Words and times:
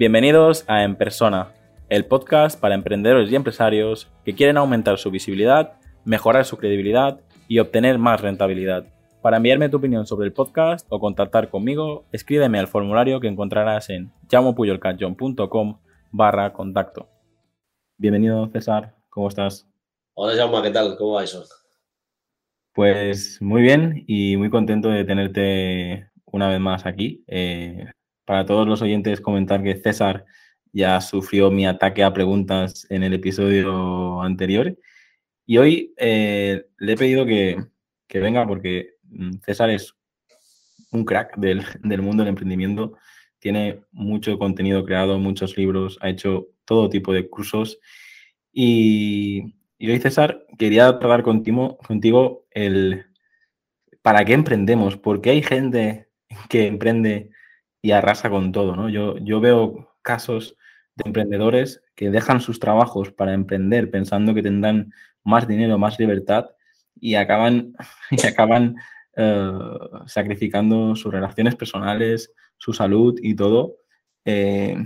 Bienvenidos 0.00 0.64
a 0.66 0.82
En 0.82 0.96
Persona, 0.96 1.52
el 1.90 2.06
podcast 2.06 2.58
para 2.58 2.74
emprendedores 2.74 3.30
y 3.30 3.36
empresarios 3.36 4.08
que 4.24 4.34
quieren 4.34 4.56
aumentar 4.56 4.96
su 4.96 5.10
visibilidad, 5.10 5.74
mejorar 6.06 6.46
su 6.46 6.56
credibilidad 6.56 7.20
y 7.48 7.58
obtener 7.58 7.98
más 7.98 8.22
rentabilidad. 8.22 8.86
Para 9.20 9.36
enviarme 9.36 9.68
tu 9.68 9.76
opinión 9.76 10.06
sobre 10.06 10.24
el 10.26 10.32
podcast 10.32 10.86
o 10.88 10.98
contactar 11.00 11.50
conmigo, 11.50 12.06
escríbeme 12.12 12.58
al 12.58 12.66
formulario 12.66 13.20
que 13.20 13.28
encontrarás 13.28 13.90
en 13.90 14.10
llamopuyolcanchon.com 14.30 15.80
barra 16.12 16.54
contacto. 16.54 17.10
Bienvenido, 17.98 18.48
César. 18.48 18.94
¿Cómo 19.10 19.28
estás? 19.28 19.68
Hola, 20.14 20.34
Jaume. 20.34 20.62
¿Qué 20.62 20.70
tal? 20.70 20.96
¿Cómo 20.96 21.16
va 21.16 21.24
eso? 21.24 21.44
Pues 22.72 23.36
muy 23.42 23.60
bien 23.60 24.02
y 24.06 24.38
muy 24.38 24.48
contento 24.48 24.88
de 24.88 25.04
tenerte 25.04 26.08
una 26.24 26.48
vez 26.48 26.58
más 26.58 26.86
aquí. 26.86 27.22
Eh, 27.26 27.84
para 28.30 28.46
todos 28.46 28.64
los 28.68 28.80
oyentes, 28.80 29.20
comentar 29.20 29.60
que 29.60 29.74
César 29.74 30.24
ya 30.72 31.00
sufrió 31.00 31.50
mi 31.50 31.66
ataque 31.66 32.04
a 32.04 32.12
preguntas 32.12 32.86
en 32.88 33.02
el 33.02 33.12
episodio 33.12 34.22
anterior. 34.22 34.78
Y 35.46 35.58
hoy 35.58 35.92
eh, 35.96 36.64
le 36.78 36.92
he 36.92 36.96
pedido 36.96 37.26
que, 37.26 37.58
venga 38.08 38.46
porque 38.46 38.90
mm, 39.02 39.38
César 39.44 39.70
es 39.70 39.96
un 40.92 41.04
crack 41.04 41.38
del, 41.38 41.64
mundo 42.00 42.22
del 42.22 42.28
emprendimiento. 42.28 42.96
Tiene 43.40 43.80
mucho 43.90 44.38
contenido 44.38 44.84
creado, 44.84 45.18
muchos 45.18 45.56
libros, 45.56 45.98
ha 46.00 46.08
hecho 46.08 46.50
todo 46.64 46.88
tipo 46.88 47.12
de 47.12 47.28
cursos. 47.28 47.80
Y, 48.52 49.56
hoy, 49.80 49.98
César, 49.98 50.46
quería 50.56 50.86
hablar 50.86 51.24
contigo, 51.24 51.78
contigo 51.78 52.46
el 52.52 53.06
para 54.02 54.24
qué 54.24 54.34
emprendemos, 54.34 54.96
porque 54.96 55.30
hay 55.30 55.42
gente 55.42 56.06
que 56.48 56.68
emprende 56.68 57.32
y 57.82 57.92
arrasa 57.92 58.30
con 58.30 58.52
todo, 58.52 58.76
¿no? 58.76 58.88
Yo, 58.88 59.16
yo 59.18 59.40
veo 59.40 59.94
casos 60.02 60.56
de 60.96 61.04
emprendedores 61.06 61.82
que 61.94 62.10
dejan 62.10 62.40
sus 62.40 62.58
trabajos 62.60 63.12
para 63.12 63.34
emprender 63.34 63.90
pensando 63.90 64.34
que 64.34 64.42
tendrán 64.42 64.92
más 65.24 65.46
dinero, 65.46 65.78
más 65.78 65.98
libertad 65.98 66.50
y 67.00 67.14
acaban, 67.14 67.74
y 68.10 68.26
acaban 68.26 68.76
eh, 69.16 69.52
sacrificando 70.06 70.94
sus 70.96 71.12
relaciones 71.12 71.56
personales, 71.56 72.32
su 72.58 72.72
salud 72.72 73.18
y 73.22 73.34
todo. 73.34 73.76
Eh, 74.24 74.76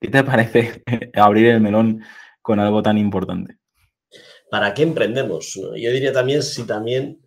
¿Qué 0.00 0.08
te 0.08 0.24
parece 0.24 0.82
abrir 1.14 1.46
el 1.46 1.60
melón 1.60 2.02
con 2.42 2.58
algo 2.60 2.82
tan 2.82 2.98
importante? 2.98 3.56
¿Para 4.50 4.72
qué 4.72 4.82
emprendemos? 4.82 5.54
Yo 5.54 5.92
diría 5.92 6.12
también 6.12 6.42
si 6.42 6.66
también 6.66 7.20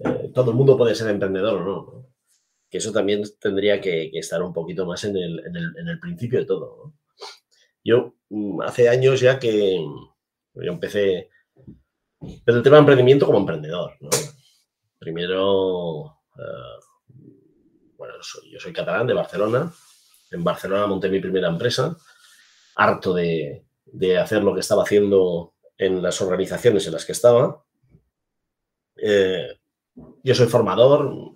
eh, 0.00 0.30
todo 0.34 0.50
el 0.50 0.56
mundo 0.56 0.76
puede 0.76 0.94
ser 0.94 1.08
emprendedor 1.08 1.62
o 1.62 1.64
no 1.64 1.99
que 2.70 2.78
eso 2.78 2.92
también 2.92 3.22
tendría 3.40 3.80
que, 3.80 4.10
estar 4.14 4.42
un 4.42 4.52
poquito 4.52 4.86
más 4.86 5.04
en 5.04 5.16
el, 5.16 6.00
principio 6.00 6.38
de 6.38 6.46
todo. 6.46 6.94
Yo 7.84 8.14
mm, 8.28 8.62
hace 8.62 8.88
años 8.88 9.20
ya 9.20 9.38
que 9.38 9.84
yo 10.54 10.72
empecé 10.72 11.30
pero 12.44 12.58
el 12.58 12.62
tema 12.62 12.76
de 12.76 12.80
emprendimiento 12.80 13.26
como 13.26 13.38
emprendedor. 13.38 13.96
Primero, 14.98 16.20
eh, 16.36 16.84
bueno, 17.96 18.14
yo 18.50 18.60
soy 18.60 18.72
catalán 18.72 19.06
de 19.06 19.14
Barcelona. 19.14 19.72
En 20.30 20.44
Barcelona 20.44 20.86
monté 20.86 21.08
mi 21.08 21.18
primera 21.18 21.48
empresa, 21.48 21.96
harto 22.76 23.14
de, 23.14 23.64
hacer 24.20 24.44
lo 24.44 24.54
que 24.54 24.60
estaba 24.60 24.82
haciendo 24.82 25.54
en 25.76 26.02
las 26.02 26.20
organizaciones 26.20 26.86
en 26.86 26.92
las 26.92 27.06
que 27.06 27.12
estaba. 27.12 27.64
Eh, 28.96 29.58
yo 30.22 30.34
soy 30.34 30.46
formador, 30.46 31.32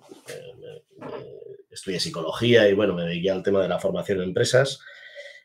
estudié 1.75 1.99
psicología 1.99 2.67
y 2.67 2.73
bueno, 2.73 2.93
me 2.93 3.03
dediqué 3.03 3.31
al 3.31 3.43
tema 3.43 3.61
de 3.61 3.69
la 3.69 3.79
formación 3.79 4.19
en 4.19 4.25
empresas. 4.25 4.79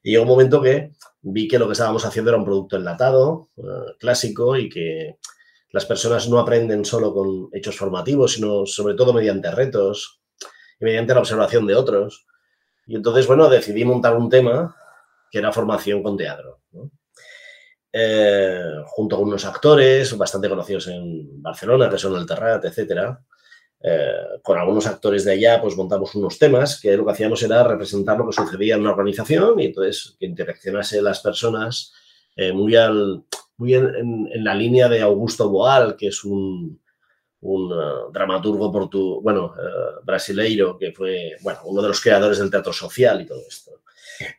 Y 0.02 0.12
llegó 0.12 0.22
un 0.22 0.28
momento 0.28 0.62
que 0.62 0.92
vi 1.20 1.46
que 1.46 1.58
lo 1.58 1.66
que 1.66 1.72
estábamos 1.72 2.04
haciendo 2.04 2.30
era 2.30 2.38
un 2.38 2.44
producto 2.44 2.76
enlatado, 2.76 3.50
eh, 3.58 3.94
clásico, 3.98 4.56
y 4.56 4.68
que 4.68 5.18
las 5.72 5.84
personas 5.84 6.28
no 6.28 6.38
aprenden 6.38 6.84
solo 6.84 7.12
con 7.12 7.48
hechos 7.52 7.76
formativos, 7.76 8.32
sino 8.32 8.66
sobre 8.66 8.94
todo 8.94 9.12
mediante 9.12 9.50
retos 9.50 10.22
y 10.80 10.84
mediante 10.84 11.14
la 11.14 11.20
observación 11.20 11.66
de 11.66 11.74
otros. 11.74 12.26
Y 12.86 12.96
entonces, 12.96 13.26
bueno, 13.26 13.48
decidí 13.48 13.84
montar 13.84 14.16
un 14.16 14.28
tema 14.28 14.74
que 15.30 15.38
era 15.38 15.52
formación 15.52 16.02
con 16.02 16.16
teatro. 16.16 16.60
Eh, 17.92 18.62
junto 18.86 19.16
con 19.16 19.28
unos 19.28 19.44
actores 19.44 20.16
bastante 20.16 20.48
conocidos 20.48 20.86
en 20.88 21.42
Barcelona, 21.42 21.90
que 21.90 21.98
son 21.98 22.16
el 22.16 22.26
Terrat, 22.26 22.64
etcétera, 22.64 23.20
eh, 23.82 24.12
con 24.42 24.58
algunos 24.58 24.86
actores 24.86 25.24
de 25.24 25.32
allá, 25.32 25.58
pues 25.60 25.74
montamos 25.74 26.14
unos 26.14 26.38
temas 26.38 26.78
que 26.78 26.94
lo 26.94 27.06
que 27.06 27.12
hacíamos 27.12 27.42
era 27.42 27.64
representar 27.64 28.18
lo 28.18 28.26
que 28.26 28.34
sucedía 28.34 28.74
en 28.74 28.82
una 28.82 28.90
organización 28.90 29.58
y 29.58 29.66
entonces 29.66 30.16
que 30.20 30.26
interaccionase 30.26 31.00
las 31.00 31.20
personas 31.20 31.94
eh, 32.36 32.52
muy, 32.52 32.76
al, 32.76 33.24
muy 33.56 33.74
en, 33.74 34.44
la 34.44 34.54
línea 34.54 34.86
de 34.86 35.00
Augusto 35.00 35.48
Boal, 35.48 35.96
que 35.96 36.08
es 36.08 36.24
un, 36.24 36.78
uh, 37.40 38.12
dramaturgo 38.12 38.70
portu, 38.70 39.22
bueno, 39.22 39.54
brasileiro, 40.04 40.76
que 40.76 40.92
fue 40.92 41.36
bueno, 41.40 41.60
uno 41.64 41.80
de 41.80 41.88
los 41.88 42.02
creadores 42.02 42.38
del 42.38 42.50
teatro 42.50 42.74
social 42.74 43.22
y 43.22 43.26
todo 43.26 43.40
esto. 43.48 43.80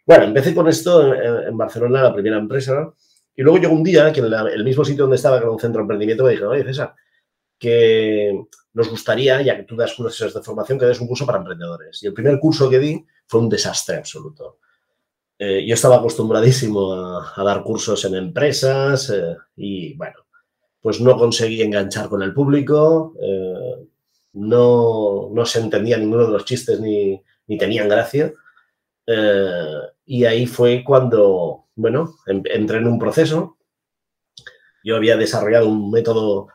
Bueno, 0.06 0.26
empecé 0.26 0.54
con 0.54 0.68
esto 0.68 1.16
en, 1.16 1.58
Barcelona, 1.58 2.04
la 2.04 2.14
primera 2.14 2.38
empresa, 2.38 2.94
y 3.36 3.42
luego 3.42 3.58
llegó 3.58 3.74
un 3.74 3.84
día 3.84 4.14
que 4.14 4.20
en 4.20 4.32
el 4.32 4.64
mismo 4.64 4.86
sitio 4.86 5.06
donde 5.06 5.16
estaba, 5.16 5.40
que 5.40 5.46
era 5.46 5.52
un 5.52 5.60
centro 5.60 5.80
de 5.80 5.84
emprendimiento, 5.84 6.26
me 6.26 6.32
dijeron, 6.32 6.52
oye, 6.52 6.64
César, 6.64 6.94
que 7.62 8.48
nos 8.74 8.90
gustaría, 8.90 9.40
ya 9.44 9.56
que 9.56 9.64
tú 9.64 9.76
das 9.76 9.94
cursos 9.94 10.34
de 10.34 10.42
formación, 10.42 10.80
que 10.80 10.90
des 10.90 11.00
un 11.00 11.08
curso 11.08 11.28
para 11.28 11.38
emprendedores. 11.38 12.02
Y 12.02 12.08
el 12.08 12.14
primer 12.14 12.40
curso 12.40 12.68
que 12.68 12.80
di 12.80 13.06
fue 13.28 13.40
un 13.40 13.50
desastre 13.50 13.98
absoluto. 13.98 14.58
Eh, 15.38 15.64
yo 15.68 15.76
estaba 15.76 15.98
acostumbradísimo 15.98 16.92
a, 16.94 17.44
dar 17.44 17.62
cursos 17.64 18.04
en 18.06 18.16
empresas 18.16 19.12
eh, 19.12 19.38
y, 19.56 19.94
bueno, 19.94 20.26
pues 20.82 21.00
no 21.02 21.16
conseguí 21.16 21.62
enganchar 21.62 22.10
con 22.10 22.24
el 22.24 22.34
público, 22.34 23.14
eh, 23.22 23.88
no, 24.34 25.30
no, 25.32 25.46
se 25.46 25.60
entendía 25.60 25.98
ninguno 25.98 26.26
de 26.26 26.34
los 26.34 26.46
chistes 26.46 26.80
ni, 26.80 27.22
ni 27.46 27.58
tenían 27.60 27.90
gracia. 27.90 28.34
y 30.06 30.26
ahí 30.26 30.48
fue 30.48 30.84
cuando, 30.84 31.66
bueno, 31.76 32.16
entré 32.26 32.78
en 32.78 32.88
un 32.88 32.98
proceso. 32.98 33.58
Yo 34.84 34.96
había 34.96 35.16
desarrollado 35.16 35.68
un 35.68 35.92
método 35.92 36.48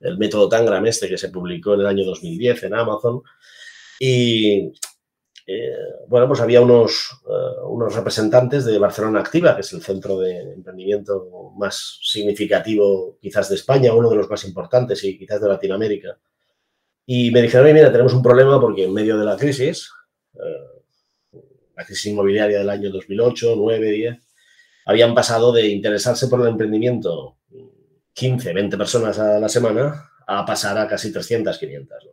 el 0.00 0.18
método 0.18 0.48
Tangram 0.48 0.86
este 0.86 1.08
que 1.08 1.18
se 1.18 1.30
publicó 1.30 1.74
en 1.74 1.80
el 1.80 1.86
año 1.86 2.04
2010 2.04 2.64
en 2.64 2.74
Amazon. 2.74 3.22
Y 3.98 4.72
eh, 5.50 5.72
bueno, 6.08 6.28
pues 6.28 6.40
había 6.40 6.60
unos, 6.60 7.22
eh, 7.26 7.60
unos 7.64 7.94
representantes 7.94 8.66
de 8.66 8.78
Barcelona 8.78 9.20
Activa, 9.20 9.54
que 9.54 9.62
es 9.62 9.72
el 9.72 9.82
centro 9.82 10.18
de 10.18 10.52
emprendimiento 10.52 11.52
más 11.56 12.00
significativo 12.02 13.16
quizás 13.18 13.48
de 13.48 13.54
España, 13.54 13.94
uno 13.94 14.10
de 14.10 14.16
los 14.16 14.28
más 14.28 14.44
importantes 14.44 15.02
y 15.04 15.18
quizás 15.18 15.40
de 15.40 15.48
Latinoamérica. 15.48 16.18
Y 17.06 17.30
me 17.30 17.40
dijeron, 17.40 17.72
mira, 17.72 17.90
tenemos 17.90 18.12
un 18.12 18.22
problema 18.22 18.60
porque 18.60 18.84
en 18.84 18.92
medio 18.92 19.18
de 19.18 19.24
la 19.24 19.38
crisis, 19.38 19.90
eh, 20.34 21.38
la 21.74 21.86
crisis 21.86 22.12
inmobiliaria 22.12 22.58
del 22.58 22.68
año 22.68 22.90
2008, 22.90 23.54
9, 23.56 23.90
10, 23.90 24.18
habían 24.84 25.14
pasado 25.14 25.50
de 25.50 25.68
interesarse 25.68 26.28
por 26.28 26.42
el 26.42 26.48
emprendimiento 26.48 27.37
15, 28.18 28.52
20 28.52 28.76
personas 28.76 29.16
a 29.20 29.38
la 29.38 29.48
semana 29.48 30.10
a 30.26 30.44
pasar 30.44 30.76
a 30.76 30.88
casi 30.88 31.12
300, 31.12 31.56
500. 31.56 32.08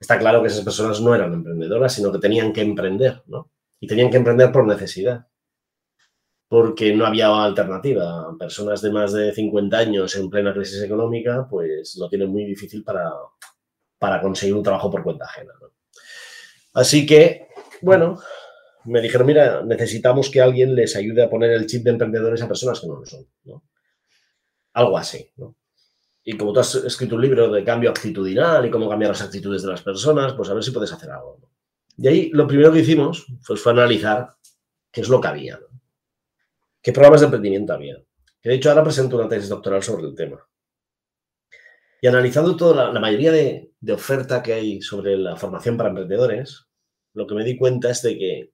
Está 0.00 0.18
claro 0.18 0.42
que 0.42 0.48
esas 0.48 0.64
personas 0.64 1.00
no 1.00 1.14
eran 1.14 1.32
emprendedoras, 1.32 1.92
sino 1.94 2.10
que 2.10 2.18
tenían 2.18 2.52
que 2.52 2.62
emprender, 2.62 3.22
¿no? 3.26 3.50
Y 3.78 3.86
tenían 3.86 4.10
que 4.10 4.16
emprender 4.16 4.50
por 4.50 4.66
necesidad, 4.66 5.28
porque 6.48 6.92
no 6.94 7.06
había 7.06 7.28
alternativa. 7.28 8.36
Personas 8.38 8.82
de 8.82 8.90
más 8.90 9.12
de 9.12 9.32
50 9.32 9.78
años 9.78 10.16
en 10.16 10.28
plena 10.28 10.52
crisis 10.52 10.82
económica, 10.82 11.46
pues 11.48 11.96
lo 11.96 12.08
tienen 12.08 12.28
muy 12.28 12.44
difícil 12.44 12.82
para, 12.82 13.12
para 13.98 14.20
conseguir 14.20 14.56
un 14.56 14.64
trabajo 14.64 14.90
por 14.90 15.04
cuenta 15.04 15.26
ajena. 15.26 15.52
Así 16.74 17.06
que, 17.06 17.48
bueno, 17.82 18.18
me 18.84 19.00
dijeron, 19.00 19.28
mira, 19.28 19.62
necesitamos 19.62 20.28
que 20.28 20.40
alguien 20.40 20.74
les 20.74 20.96
ayude 20.96 21.22
a 21.22 21.30
poner 21.30 21.52
el 21.52 21.66
chip 21.66 21.84
de 21.84 21.90
emprendedores 21.90 22.42
a 22.42 22.48
personas 22.48 22.80
que 22.80 22.88
no 22.88 22.96
lo 22.96 23.06
son. 23.06 23.26
¿no? 23.44 23.62
Algo 24.72 24.96
así, 24.96 25.30
¿no? 25.36 25.56
Y 26.22 26.36
como 26.36 26.52
tú 26.52 26.60
has 26.60 26.74
escrito 26.74 27.16
un 27.16 27.22
libro 27.22 27.50
de 27.50 27.64
cambio 27.64 27.90
actitudinal 27.90 28.64
y 28.66 28.70
cómo 28.70 28.88
cambiar 28.88 29.10
las 29.10 29.22
actitudes 29.22 29.62
de 29.62 29.68
las 29.68 29.82
personas, 29.82 30.34
pues 30.34 30.48
a 30.50 30.54
ver 30.54 30.62
si 30.62 30.70
puedes 30.70 30.92
hacer 30.92 31.10
algo. 31.10 31.40
Y 31.96 32.08
ahí 32.08 32.30
lo 32.30 32.46
primero 32.46 32.72
que 32.72 32.80
hicimos 32.80 33.26
pues, 33.46 33.60
fue 33.60 33.72
analizar 33.72 34.34
qué 34.92 35.00
es 35.00 35.08
lo 35.08 35.20
que 35.20 35.28
había, 35.28 35.58
qué 36.82 36.92
programas 36.92 37.20
de 37.20 37.26
emprendimiento 37.26 37.72
había. 37.72 37.96
Que 38.40 38.50
de 38.50 38.54
hecho 38.54 38.70
ahora 38.70 38.84
presento 38.84 39.16
una 39.16 39.28
tesis 39.28 39.48
doctoral 39.48 39.82
sobre 39.82 40.06
el 40.06 40.14
tema. 40.14 40.46
Y 42.02 42.06
analizando 42.06 42.56
toda 42.56 42.92
la, 42.92 43.00
mayoría 43.00 43.32
de, 43.32 43.72
oferta 43.92 44.42
que 44.42 44.54
hay 44.54 44.80
sobre 44.80 45.16
la 45.18 45.36
formación 45.36 45.76
para 45.76 45.90
emprendedores, 45.90 46.66
lo 47.12 47.26
que 47.26 47.34
me 47.34 47.44
di 47.44 47.58
cuenta 47.58 47.90
es 47.90 48.02
de 48.02 48.16
que 48.16 48.52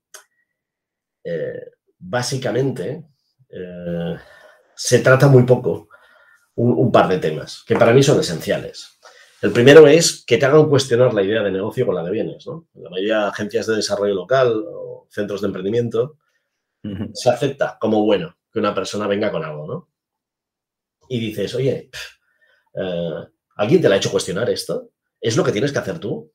eh, 1.25 1.71
básicamente 1.99 3.05
eh, 3.49 4.17
se 4.75 4.99
trata 5.01 5.29
muy 5.29 5.45
poco 5.45 5.89
un, 6.56 6.91
par 6.91 7.08
de 7.08 7.19
temas 7.19 7.62
que 7.67 7.76
para 7.76 7.93
mí 7.93 8.03
son 8.03 8.20
esenciales. 8.20 8.99
El 9.43 9.53
primero 9.53 9.87
es 9.87 10.25
que 10.26 10.38
te 10.38 10.47
hagan 10.47 10.69
cuestionar 10.69 11.12
la 11.12 11.23
idea 11.23 11.43
de 11.43 11.53
negocio 11.53 11.87
con 11.87 11.94
la 11.94 12.03
de 12.03 12.11
bienes. 12.11 12.47
¿no? 12.47 12.69
La 12.75 12.91
mayoría 12.91 13.20
de 13.20 13.26
agencias 13.26 13.67
de 13.67 13.76
desarrollo 13.76 14.14
local 14.14 14.64
o 14.67 15.06
centros 15.11 15.41
de 15.41 15.47
emprendimiento 15.49 16.17
se 17.12 17.31
acepta 17.31 17.79
como 17.81 18.05
bueno 18.05 18.37
que 18.53 18.61
una 18.61 18.75
persona 18.75 19.06
venga 19.06 19.31
con 19.31 19.44
algo, 19.44 19.67
¿no? 19.67 19.88
Y 21.08 21.20
dices, 21.20 21.55
oye, 21.55 21.91
eh, 22.75 23.25
¿alguien 23.56 23.82
te 23.82 23.88
la 23.88 23.97
ha 23.97 23.99
hecho 23.99 24.11
cuestionar 24.11 24.49
esto? 24.50 24.91
¿Es 25.20 25.37
lo 25.37 25.44
que 25.44 25.52
tienes 25.52 25.73
que 25.73 25.79
hacer 25.79 25.99
tú? 25.99 26.32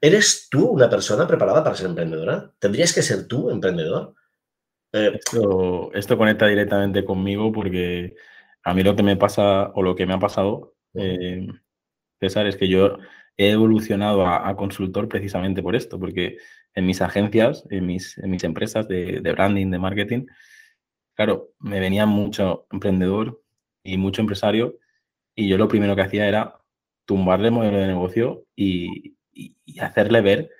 ¿Eres 0.00 0.48
tú 0.50 0.66
una 0.66 0.90
persona 0.90 1.26
preparada 1.26 1.62
para 1.62 1.76
ser 1.76 1.86
emprendedora? 1.86 2.52
¿Tendrías 2.58 2.92
que 2.92 3.02
ser 3.02 3.26
tú 3.26 3.50
emprendedor? 3.50 4.14
Eh, 4.92 5.18
esto, 5.94 6.18
conecta 6.18 6.46
directamente 6.46 7.04
conmigo 7.04 7.50
porque 7.50 8.14
a 8.64 8.74
mí 8.74 8.82
lo 8.82 8.96
que 8.96 9.02
me 9.02 9.16
pasa 9.16 9.70
o 9.74 9.82
lo 9.82 9.94
que 9.94 10.06
me 10.06 10.14
ha 10.14 10.18
pasado, 10.18 10.74
eh, 10.94 11.46
César, 12.20 12.46
es 12.46 12.56
que 12.56 12.68
yo 12.68 12.98
he 13.36 13.50
evolucionado 13.50 14.26
a, 14.26 14.56
consultor 14.56 15.08
precisamente 15.08 15.62
por 15.62 15.76
esto, 15.76 15.98
porque 15.98 16.38
en 16.74 16.86
mis 16.86 17.02
agencias, 17.02 17.64
en 17.70 17.86
mis, 17.86 18.16
empresas 18.44 18.88
de, 18.88 19.20
branding, 19.20 19.70
de 19.70 19.78
marketing, 19.78 20.26
claro, 21.14 21.50
me 21.58 21.80
venía 21.80 22.06
mucho 22.06 22.66
emprendedor 22.70 23.42
y 23.82 23.98
mucho 23.98 24.22
empresario 24.22 24.78
y 25.34 25.48
yo 25.48 25.58
lo 25.58 25.68
primero 25.68 25.96
que 25.96 26.02
hacía 26.02 26.28
era 26.28 26.60
tumbarle 27.06 27.48
el 27.48 27.54
modelo 27.54 27.78
de 27.78 27.86
negocio 27.86 28.46
y, 28.56 29.14
hacerle 29.80 30.20
ver 30.20 30.50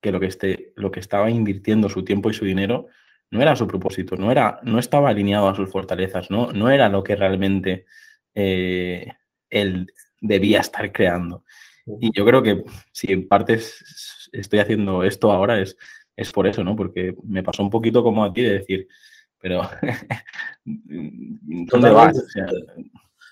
que 0.00 0.12
lo 0.12 0.20
que, 0.20 0.26
esté, 0.26 0.72
lo 0.76 0.92
que 0.92 1.00
estaba 1.00 1.28
invirtiendo 1.28 1.88
su 1.88 2.04
tiempo 2.04 2.30
y 2.30 2.34
su 2.34 2.44
dinero 2.44 2.86
no 3.30 3.40
era 3.40 3.56
su 3.56 3.66
propósito, 3.66 4.16
no, 4.16 4.30
era, 4.30 4.60
no 4.62 4.78
estaba 4.78 5.10
alineado 5.10 5.48
a 5.48 5.54
sus 5.54 5.70
fortalezas, 5.70 6.30
no, 6.30 6.52
no 6.52 6.70
era 6.70 6.88
lo 6.88 7.02
que 7.02 7.16
realmente 7.16 7.86
eh, 8.34 9.06
él 9.48 9.92
debía 10.20 10.60
estar 10.60 10.90
creando. 10.92 11.44
Y 12.00 12.10
yo 12.16 12.24
creo 12.24 12.42
que 12.42 12.64
si 12.92 13.12
en 13.12 13.26
parte 13.26 13.60
estoy 14.32 14.58
haciendo 14.58 15.04
esto 15.04 15.30
ahora 15.32 15.60
es, 15.60 15.76
es 16.16 16.32
por 16.32 16.46
eso, 16.46 16.62
¿no? 16.62 16.76
Porque 16.76 17.14
me 17.24 17.42
pasó 17.42 17.62
un 17.62 17.70
poquito 17.70 18.02
como 18.02 18.24
a 18.24 18.32
ti 18.32 18.42
de 18.42 18.58
decir, 18.58 18.88
pero 19.38 19.62
¿dónde 20.64 21.90
vas? 21.90 22.16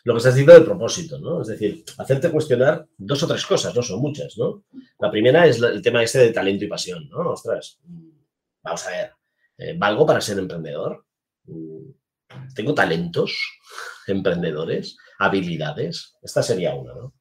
lo 0.05 0.15
que 0.15 0.19
estás 0.19 0.35
diciendo 0.35 0.55
del 0.55 0.65
propósito, 0.65 1.19
¿no? 1.19 1.43
Es 1.43 1.49
decir, 1.49 1.85
hacerte 1.99 2.31
cuestionar 2.31 2.87
dos 2.97 3.23
o 3.23 3.27
tres 3.27 3.45
cosas, 3.45 3.75
no 3.75 3.83
son 3.83 4.01
muchas, 4.01 4.39
¿no? 4.39 4.65
La 4.99 5.11
primera 5.11 5.47
es 5.47 5.61
el 5.61 5.83
tema 5.83 6.03
este 6.03 6.21
de 6.21 6.31
talento 6.31 6.65
y 6.65 6.69
pasión, 6.69 7.09
¿no? 7.11 7.33
Ostras, 7.33 7.79
vamos 8.63 8.87
a 8.87 8.91
ver, 8.91 9.13
¿valgo 9.77 10.07
para 10.07 10.21
ser 10.21 10.39
emprendedor? 10.39 11.05
¿Tengo 12.55 12.75
talentos 12.75 13.37
emprendedores? 14.07 14.97
¿Habilidades? 15.19 16.15
Esta 16.23 16.43
sería 16.43 16.75
una, 16.75 16.95
¿no? 16.95 17.15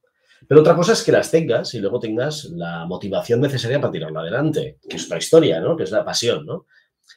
Pero 0.46 0.60
otra 0.60 0.76
cosa 0.76 0.92
es 0.92 1.02
que 1.02 1.12
las 1.12 1.30
tengas 1.30 1.74
y 1.74 1.80
luego 1.80 1.98
tengas 1.98 2.44
la 2.44 2.86
motivación 2.86 3.40
necesaria 3.40 3.80
para 3.80 3.92
tirarlo 3.92 4.20
adelante, 4.20 4.78
que 4.88 4.96
es 4.96 5.06
otra 5.06 5.18
historia, 5.18 5.60
¿no? 5.60 5.76
Que 5.76 5.82
es 5.82 5.90
la 5.90 6.04
pasión, 6.04 6.46
¿no? 6.46 6.66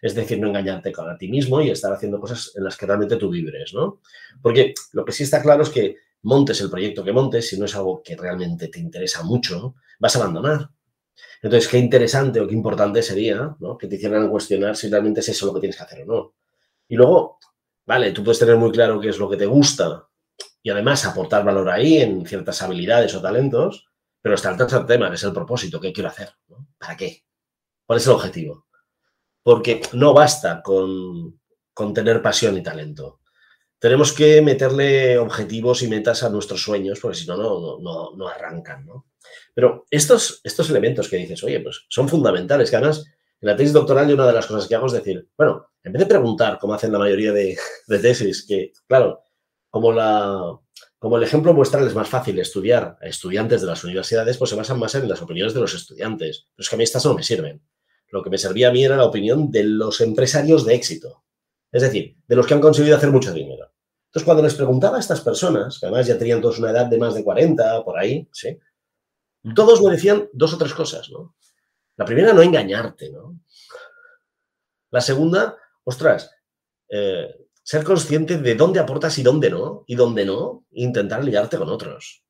Es 0.02 0.16
decir, 0.16 0.40
no 0.40 0.48
engañarte 0.48 0.92
con 0.92 1.10
a 1.10 1.18
ti 1.18 1.28
mismo 1.28 1.62
y 1.62 1.70
estar 1.70 1.94
haciendo 1.94 2.20
cosas 2.20 2.54
en 2.56 2.64
las 2.64 2.78
que 2.78 2.86
realmente 2.86 3.18
tú 3.18 3.30
vibres, 3.30 3.74
¿no? 3.74 4.02
Porque 4.42 4.74
lo 4.94 5.06
que 5.06 5.12
sí 5.12 5.24
está 5.24 5.42
claro 5.42 5.64
es 5.64 5.70
que 5.70 5.98
montes 6.24 6.62
el 6.62 6.70
proyecto 6.70 7.04
que 7.04 7.12
montes, 7.12 7.50
si 7.50 7.60
no 7.60 7.66
es 7.66 7.76
algo 7.76 8.02
que 8.04 8.16
realmente 8.16 8.70
te 8.70 8.80
interesa 8.80 9.24
mucho, 9.24 9.76
vas 10.00 10.16
a 10.16 10.20
abandonar. 10.20 10.70
Entonces, 11.42 11.70
qué 11.70 11.78
interesante 11.78 12.40
o 12.40 12.48
qué 12.48 12.54
importante 12.54 13.02
sería 13.02 13.56
¿no? 13.60 13.78
que 13.78 13.88
te 13.88 13.96
hicieran 13.96 14.30
cuestionar 14.30 14.76
si 14.76 14.90
realmente 14.90 15.22
es 15.22 15.30
eso 15.30 15.48
lo 15.48 15.54
que 15.54 15.62
tienes 15.62 15.78
que 15.78 15.84
hacer 15.84 16.04
o 16.04 16.06
no. 16.06 16.36
Y 16.88 16.96
luego, 16.96 17.40
vale, 17.86 18.12
tú 18.12 18.24
puedes 18.24 18.40
tener 18.40 18.58
muy 18.58 18.72
claro 18.72 19.00
qué 19.00 19.10
es 19.10 19.18
lo 19.18 19.30
que 19.30 19.38
te 19.38 19.46
gusta 19.46 20.08
y 20.64 20.70
además 20.70 21.06
aportar 21.06 21.44
valor 21.44 21.70
ahí 21.70 21.98
en 21.98 22.26
ciertas 22.26 22.62
habilidades 22.62 23.16
o 23.16 23.22
talentos, 23.22 23.88
pero 24.22 24.36
está 24.36 24.52
el 24.52 24.86
tema, 24.86 25.10
que 25.10 25.16
es 25.16 25.24
el 25.24 25.34
propósito, 25.34 25.80
¿qué 25.80 25.92
quiero 25.92 26.10
hacer? 26.10 26.30
¿Para 26.78 26.96
qué? 26.96 27.24
¿Cuál 27.86 27.98
es 27.98 28.06
el 28.06 28.14
objetivo? 28.14 28.68
Porque 29.42 29.82
no 29.94 30.14
basta 30.14 30.62
con, 30.62 31.40
tener 31.96 32.22
pasión 32.22 32.58
y 32.58 32.62
talento. 32.62 33.21
Tenemos 33.82 34.14
que 34.14 34.44
meterle 34.44 35.18
objetivos 35.18 35.82
y 35.82 35.88
metas 35.88 36.22
a 36.22 36.30
nuestros 36.30 36.62
sueños, 36.62 37.00
porque 37.00 37.18
si 37.18 37.26
no, 37.26 37.36
no, 37.36 38.12
no, 38.16 38.28
arrancan. 38.28 38.86
¿no? 38.86 39.08
Pero 39.56 39.86
estos, 39.90 40.40
estos 40.44 40.70
elementos 40.70 41.10
que 41.10 41.18
dices, 41.18 41.44
oye, 41.44 41.60
pues 41.62 41.88
son 41.90 42.08
fundamentales, 42.08 42.70
que 42.70 42.76
además 42.76 43.04
en 43.42 43.50
la 43.50 43.56
tesis 43.56 43.74
doctoral 43.74 44.08
yo 44.08 44.14
una 44.14 44.28
de 44.28 44.34
las 44.34 44.46
cosas 44.46 44.68
que 44.68 44.76
hago 44.76 44.86
es 44.86 44.92
decir, 44.92 45.28
bueno, 45.36 45.72
en 45.82 45.94
vez 45.94 46.00
de 46.02 46.06
preguntar, 46.06 46.60
como 46.60 46.76
hacen 46.76 46.92
la 46.92 47.00
mayoría 47.00 47.32
de, 47.32 47.58
de 47.88 47.98
tesis, 48.00 48.46
que 48.48 48.72
claro, 48.88 49.24
como, 49.72 49.92
la, 49.92 50.60
como 51.00 51.18
el 51.18 51.24
ejemplo 51.24 51.52
muestral 51.52 51.88
es 51.88 51.96
más 51.96 52.08
fácil 52.08 52.38
estudiar 52.38 53.00
a 53.02 53.08
estudiantes 53.08 53.62
de 53.62 53.68
las 53.68 53.84
universidades, 53.84 54.38
pues 54.38 54.52
se 54.52 54.56
basan 54.56 54.78
más 54.78 54.94
en 54.94 55.10
las 55.10 55.24
opiniones 55.24 55.56
de 55.56 55.60
los 55.60 55.74
estudiantes. 55.74 56.46
Pero 56.56 56.62
es 56.62 56.70
que 56.70 56.76
a 56.76 56.78
mí 56.78 56.84
estas 56.84 57.04
no 57.04 57.16
me 57.16 57.24
sirven. 57.24 57.64
Lo 58.10 58.22
que 58.22 58.30
me 58.30 58.38
servía 58.38 58.68
a 58.68 58.72
mí 58.72 58.86
era 58.86 58.96
la 58.96 59.06
opinión 59.06 59.50
de 59.50 59.64
los 59.64 60.02
empresarios 60.02 60.68
de 60.68 60.76
éxito. 60.76 61.24
Es 61.72 61.82
decir, 61.82 62.18
de 62.28 62.36
los 62.36 62.46
que 62.46 62.54
han 62.54 62.62
conseguido 62.62 62.96
hacer 62.96 63.10
mucho 63.10 63.34
dinero. 63.34 63.71
Entonces, 64.12 64.26
cuando 64.26 64.44
les 64.44 64.56
preguntaba 64.56 64.98
a 64.98 65.00
estas 65.00 65.22
personas, 65.22 65.80
que 65.80 65.86
además 65.86 66.06
ya 66.06 66.18
tenían 66.18 66.42
todos 66.42 66.60
una 66.60 66.72
edad 66.72 66.88
de 66.88 66.98
más 66.98 67.14
de 67.16 67.24
40, 67.24 67.86
por 67.86 67.98
ahí, 67.98 68.28
¿sí? 68.34 68.60
Todos 69.56 69.82
me 69.82 69.90
decían 69.90 70.28
dos 70.34 70.54
o 70.54 70.58
tres 70.58 70.74
cosas, 70.74 71.10
¿no? 71.10 71.38
La 71.96 72.04
primera, 72.04 72.34
no 72.34 72.42
engañarte, 72.42 73.10
¿no? 73.10 73.40
La 74.90 75.00
segunda, 75.00 75.56
ostras, 75.86 76.30
eh, 76.90 77.48
ser 77.64 77.86
consciente 77.86 78.38
de 78.38 78.56
dónde 78.56 78.82
aportas 78.82 79.18
y 79.18 79.24
dónde 79.24 79.50
no, 79.50 79.86
y 79.88 79.96
dónde 79.96 80.26
no, 80.26 80.66
intentar 80.72 81.24
ligarte 81.24 81.58
con 81.58 81.70
otros. 81.70 82.26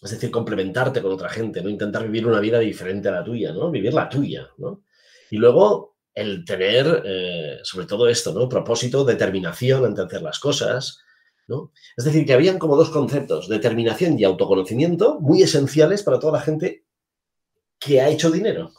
Es 0.00 0.12
decir, 0.12 0.30
complementarte 0.30 1.02
con 1.02 1.10
otra 1.10 1.28
gente, 1.28 1.60
no 1.60 1.68
intentar 1.68 2.04
vivir 2.04 2.24
una 2.24 2.38
vida 2.38 2.60
diferente 2.60 3.08
a 3.08 3.12
la 3.12 3.24
tuya, 3.24 3.52
¿no? 3.52 3.68
Vivir 3.68 3.92
la 3.92 4.08
tuya, 4.08 4.48
¿no? 4.58 4.84
Y 5.28 5.38
luego 5.38 5.96
el 6.20 6.44
tener, 6.44 7.02
eh, 7.04 7.58
sobre 7.62 7.86
todo 7.86 8.08
esto, 8.08 8.32
¿no? 8.32 8.48
Propósito, 8.48 9.04
determinación 9.04 9.84
ante 9.84 10.02
hacer 10.02 10.22
las 10.22 10.38
cosas, 10.38 11.00
¿no? 11.48 11.72
Es 11.96 12.04
decir, 12.04 12.26
que 12.26 12.32
habían 12.32 12.58
como 12.58 12.76
dos 12.76 12.90
conceptos, 12.90 13.48
determinación 13.48 14.18
y 14.18 14.24
autoconocimiento, 14.24 15.18
muy 15.20 15.42
esenciales 15.42 16.02
para 16.02 16.18
toda 16.18 16.34
la 16.34 16.40
gente 16.40 16.84
que 17.78 18.00
ha 18.00 18.08
hecho 18.08 18.30
dinero. 18.30 18.72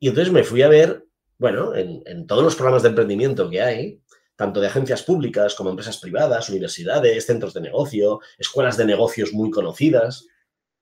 Y 0.00 0.08
entonces 0.08 0.32
me 0.32 0.44
fui 0.44 0.62
a 0.62 0.68
ver 0.68 1.08
bueno, 1.38 1.74
en, 1.74 2.26
todos 2.26 2.42
los 2.42 2.56
programas 2.56 2.82
de 2.82 2.88
emprendimiento 2.88 3.48
que 3.48 3.62
hay, 3.62 4.02
tanto 4.34 4.60
de 4.60 4.66
agencias 4.66 5.02
públicas 5.04 5.54
como 5.54 5.70
empresas 5.70 5.98
privadas, 5.98 6.48
universidades, 6.50 7.26
centros 7.26 7.54
de 7.54 7.60
negocio, 7.60 8.20
escuelas 8.38 8.76
de 8.76 8.84
negocios 8.84 9.32
muy 9.32 9.50
conocidas, 9.50 10.26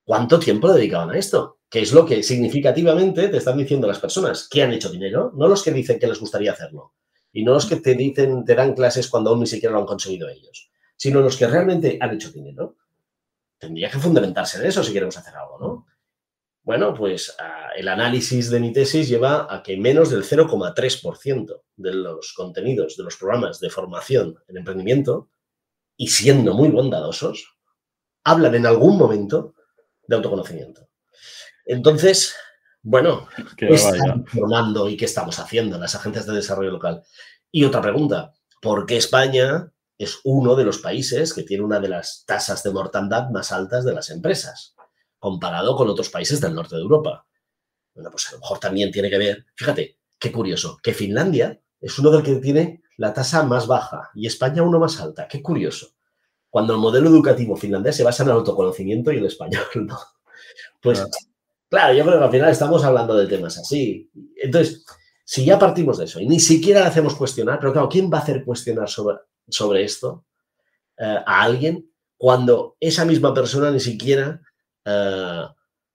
¿cuánto 0.05 0.39
tiempo 0.39 0.73
dedicaban 0.73 1.11
a 1.11 1.19
esto? 1.19 1.56
¿Qué 1.69 1.81
es 1.81 1.93
lo 1.93 2.07
que 2.07 2.23
significativamente 2.23 3.29
te 3.29 3.37
están 3.39 3.59
diciendo 3.59 3.89
las 3.89 3.99
personas 3.99 4.49
que 4.49 4.63
han 4.63 4.73
hecho 4.73 4.91
dinero, 4.91 5.33
no 5.35 5.49
los 5.49 5.63
que 5.63 5.73
dicen 5.73 5.99
que 5.99 6.07
les 6.07 6.21
gustaría 6.21 6.53
hacerlo, 6.53 6.95
y 7.33 7.45
no 7.45 7.53
los 7.53 7.67
que 7.67 7.77
te 7.77 7.95
dicen, 7.95 8.45
te 8.45 8.55
dan 8.55 8.75
clases 8.75 9.09
cuando 9.09 9.31
aún 9.31 9.41
ni 9.41 9.47
siquiera 9.47 9.75
lo 9.75 9.81
han 9.81 9.87
conseguido 9.87 10.29
ellos, 10.29 10.71
sino 10.97 11.21
los 11.21 11.37
que 11.37 11.47
realmente 11.47 11.99
han 12.01 12.15
hecho 12.15 12.31
dinero. 12.31 12.77
Tendría 13.59 13.91
que 13.91 13.99
fundamentarse 13.99 14.59
en 14.59 14.67
eso 14.67 14.83
si 14.83 14.93
queremos 14.93 15.17
hacer 15.17 15.35
algo, 15.35 15.59
¿no? 15.59 15.87
Bueno, 16.63 16.95
pues 16.95 17.35
ah, 17.39 17.71
el 17.77 17.89
análisis 17.89 18.51
de 18.51 18.59
mi 18.59 18.73
tesis 18.73 19.09
lleva 19.09 19.47
a 19.55 19.63
que 19.63 19.77
menos 19.77 20.11
del 20.11 20.25
0,3% 20.25 21.63
de 21.77 21.95
los 21.95 22.33
contenidos 22.33 22.97
de 22.97 23.05
los 23.05 23.17
programas 23.17 23.61
de 23.61 23.71
formación 23.71 24.37
en 24.49 24.57
emprendimiento, 24.57 25.31
y 25.97 26.09
siendo 26.09 26.55
muy 26.55 26.69
bondadosos, 26.69 27.57
hablan 28.25 28.55
en 28.55 28.67
algún 28.67 28.99
momento 28.99 29.55
de 30.07 30.17
autoconocimiento. 30.17 30.89
Entonces, 31.67 32.35
bueno, 32.83 33.29
¿qué 33.57 33.69
están 33.75 34.25
formando 34.27 34.89
y 34.89 34.97
qué 34.97 35.05
estamos 35.05 35.39
haciendo 35.39 35.79
las 35.79 35.95
agencias 35.95 36.27
de 36.27 36.35
desarrollo 36.35 36.71
local? 36.71 37.03
Y 37.51 37.65
otra 37.65 37.83
pregunta, 37.83 38.33
¿por 38.63 38.87
qué 38.87 38.97
España 38.97 39.71
es 39.99 40.21
uno 40.25 40.57
de 40.57 40.65
los 40.65 40.79
países 40.79 41.35
que 41.35 41.43
tiene 41.43 41.65
una 41.65 41.81
de 41.81 41.89
las 41.89 42.25
tasas 42.27 42.63
de 42.63 42.71
mortandad 42.71 43.29
más 43.31 43.53
altas 43.53 43.85
de 43.85 43.93
las 43.93 44.11
empresas? 44.11 44.77
comparado 45.19 45.75
con 45.77 45.89
otros 45.89 46.09
países 46.09 46.41
del 46.41 46.55
norte 46.55 46.77
de 46.77 46.83
Europa. 46.83 47.27
Bueno, 47.95 48.11
pues 48.11 48.29
a 48.29 48.33
lo 48.33 48.39
mejor 48.39 48.61
también 48.61 48.93
tiene 48.93 49.11
que 49.11 49.19
ver, 49.19 49.47
fíjate, 49.55 49.99
qué 50.19 50.31
curioso, 50.31 50.79
que 50.83 50.95
Finlandia 50.95 51.61
es 51.81 51.99
uno 51.99 52.11
del 52.11 52.23
que 52.23 52.37
tiene 52.37 52.83
la 52.97 53.13
tasa 53.13 53.43
más 53.43 53.67
baja 53.67 54.11
y 54.15 54.27
España 54.27 54.63
uno 54.63 54.79
más 54.79 55.01
alta. 55.01 55.27
Qué 55.29 55.43
curioso. 55.43 55.95
Cuando 56.49 56.75
el 56.75 56.79
modelo 56.79 57.09
educativo 57.09 57.57
finlandés 57.57 57.97
se 57.97 58.05
basa 58.05 58.23
en 58.23 58.31
el 58.31 58.37
autoconocimiento 58.37 59.13
y 59.13 59.19
el 59.19 59.27
español 59.27 59.65
no. 59.75 59.99
Pues 60.81 61.01
claro, 61.01 61.11
yo 61.71 62.05
creo 62.05 62.19
que 62.19 62.25
al 62.25 62.31
final 62.31 62.51
estamos 62.51 62.85
hablando 62.85 63.17
de 63.17 63.27
temas 63.27 63.59
así. 63.59 64.11
Entonces, 64.37 64.85
si 65.25 65.45
ya 65.45 65.59
partimos 65.59 65.99
de 65.99 66.05
eso 66.05 66.21
y 66.21 66.27
ni 66.27 66.41
siquiera 66.41 66.87
hacemos 66.87 67.15
cuestionar, 67.15 67.59
pero 67.59 67.73
claro, 67.73 67.89
¿quién 67.89 68.11
va 68.13 68.19
a 68.19 68.21
hacer 68.23 68.45
cuestionar 68.45 68.89
sobre, 68.89 69.19
sobre 69.49 69.85
esto 69.85 70.25
eh, 70.99 71.19
a 71.27 71.43
alguien 71.43 71.91
cuando 72.17 72.77
esa 72.81 73.05
misma 73.05 73.35
persona 73.35 73.71
ni 73.71 73.81
siquiera 73.81 74.41
eh, 74.85 75.43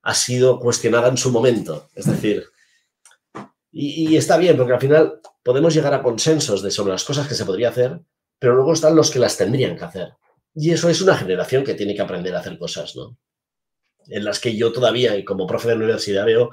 ha 0.02 0.14
sido 0.14 0.58
cuestionada 0.60 1.08
en 1.08 1.16
su 1.16 1.30
momento. 1.30 1.88
Es 1.94 2.06
decir, 2.06 2.44
y, 3.70 4.16
está 4.16 4.36
bien, 4.36 4.56
porque 4.56 4.74
al 4.74 4.80
final 4.80 5.20
podemos 5.42 5.72
llegar 5.72 5.94
a 5.94 6.02
consensos 6.02 6.62
de 6.62 6.70
sobre 6.70 6.92
las 6.92 7.04
cosas 7.04 7.26
que 7.26 7.34
se 7.34 7.44
podría 7.44 7.70
hacer, 7.70 8.00
pero 8.38 8.54
luego 8.54 8.74
están 8.74 8.94
los 8.94 9.10
que 9.10 9.18
las 9.18 9.36
tendrían 9.36 9.76
que 9.76 9.84
hacer. 9.84 10.12
Y 10.54 10.70
eso 10.70 10.88
es 10.90 11.00
una 11.00 11.16
generación 11.16 11.64
que 11.64 11.74
tiene 11.74 11.94
que 11.94 12.02
aprender 12.02 12.34
a 12.34 12.40
hacer 12.40 12.58
cosas, 12.58 12.94
¿no? 12.96 13.16
En 14.08 14.24
las 14.24 14.40
que 14.40 14.56
yo 14.56 14.72
todavía, 14.72 15.16
y 15.16 15.24
como 15.24 15.46
profe 15.46 15.68
de 15.68 15.76
universidad, 15.76 16.26
veo 16.26 16.50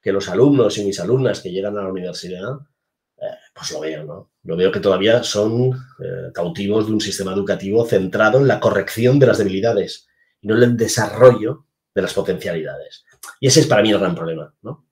que 0.00 0.12
los 0.12 0.28
alumnos 0.28 0.76
y 0.78 0.84
mis 0.84 1.00
alumnas 1.00 1.40
que 1.40 1.50
llegan 1.50 1.76
a 1.78 1.82
la 1.82 1.88
universidad, 1.88 2.58
eh, 3.16 3.26
Pues 3.54 3.70
lo 3.70 3.80
veo, 3.80 4.04
¿no? 4.04 4.32
Lo 4.42 4.56
veo 4.56 4.72
que 4.72 4.80
todavía 4.80 5.22
son 5.22 5.72
eh, 5.72 6.30
cautivos 6.34 6.86
de 6.86 6.92
un 6.92 7.00
sistema 7.00 7.32
educativo 7.32 7.86
centrado 7.86 8.38
en 8.38 8.48
la 8.48 8.60
corrección 8.60 9.18
de 9.18 9.26
las 9.26 9.38
debilidades 9.38 10.08
y 10.40 10.48
no 10.48 10.56
en 10.56 10.62
el 10.64 10.76
desarrollo 10.76 11.66
de 11.94 12.02
las 12.02 12.12
potencialidades. 12.12 13.04
Y 13.40 13.46
ese 13.46 13.60
es 13.60 13.66
para 13.66 13.82
mí 13.82 13.90
el 13.90 13.98
gran 13.98 14.14
problema, 14.14 14.54
¿no? 14.62 14.88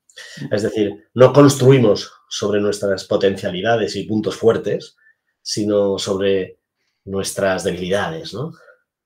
Es 0.51 0.63
decir, 0.63 1.09
no 1.15 1.33
construimos 1.33 2.13
sobre 2.29 2.61
nuestras 2.61 3.05
potencialidades 3.05 3.97
y 3.97 4.05
puntos 4.05 4.37
fuertes, 4.37 4.97
sino 5.43 5.99
sobre 5.99 6.61
nuestras 7.05 7.65
debilidades, 7.65 8.33
¿no? 8.33 8.53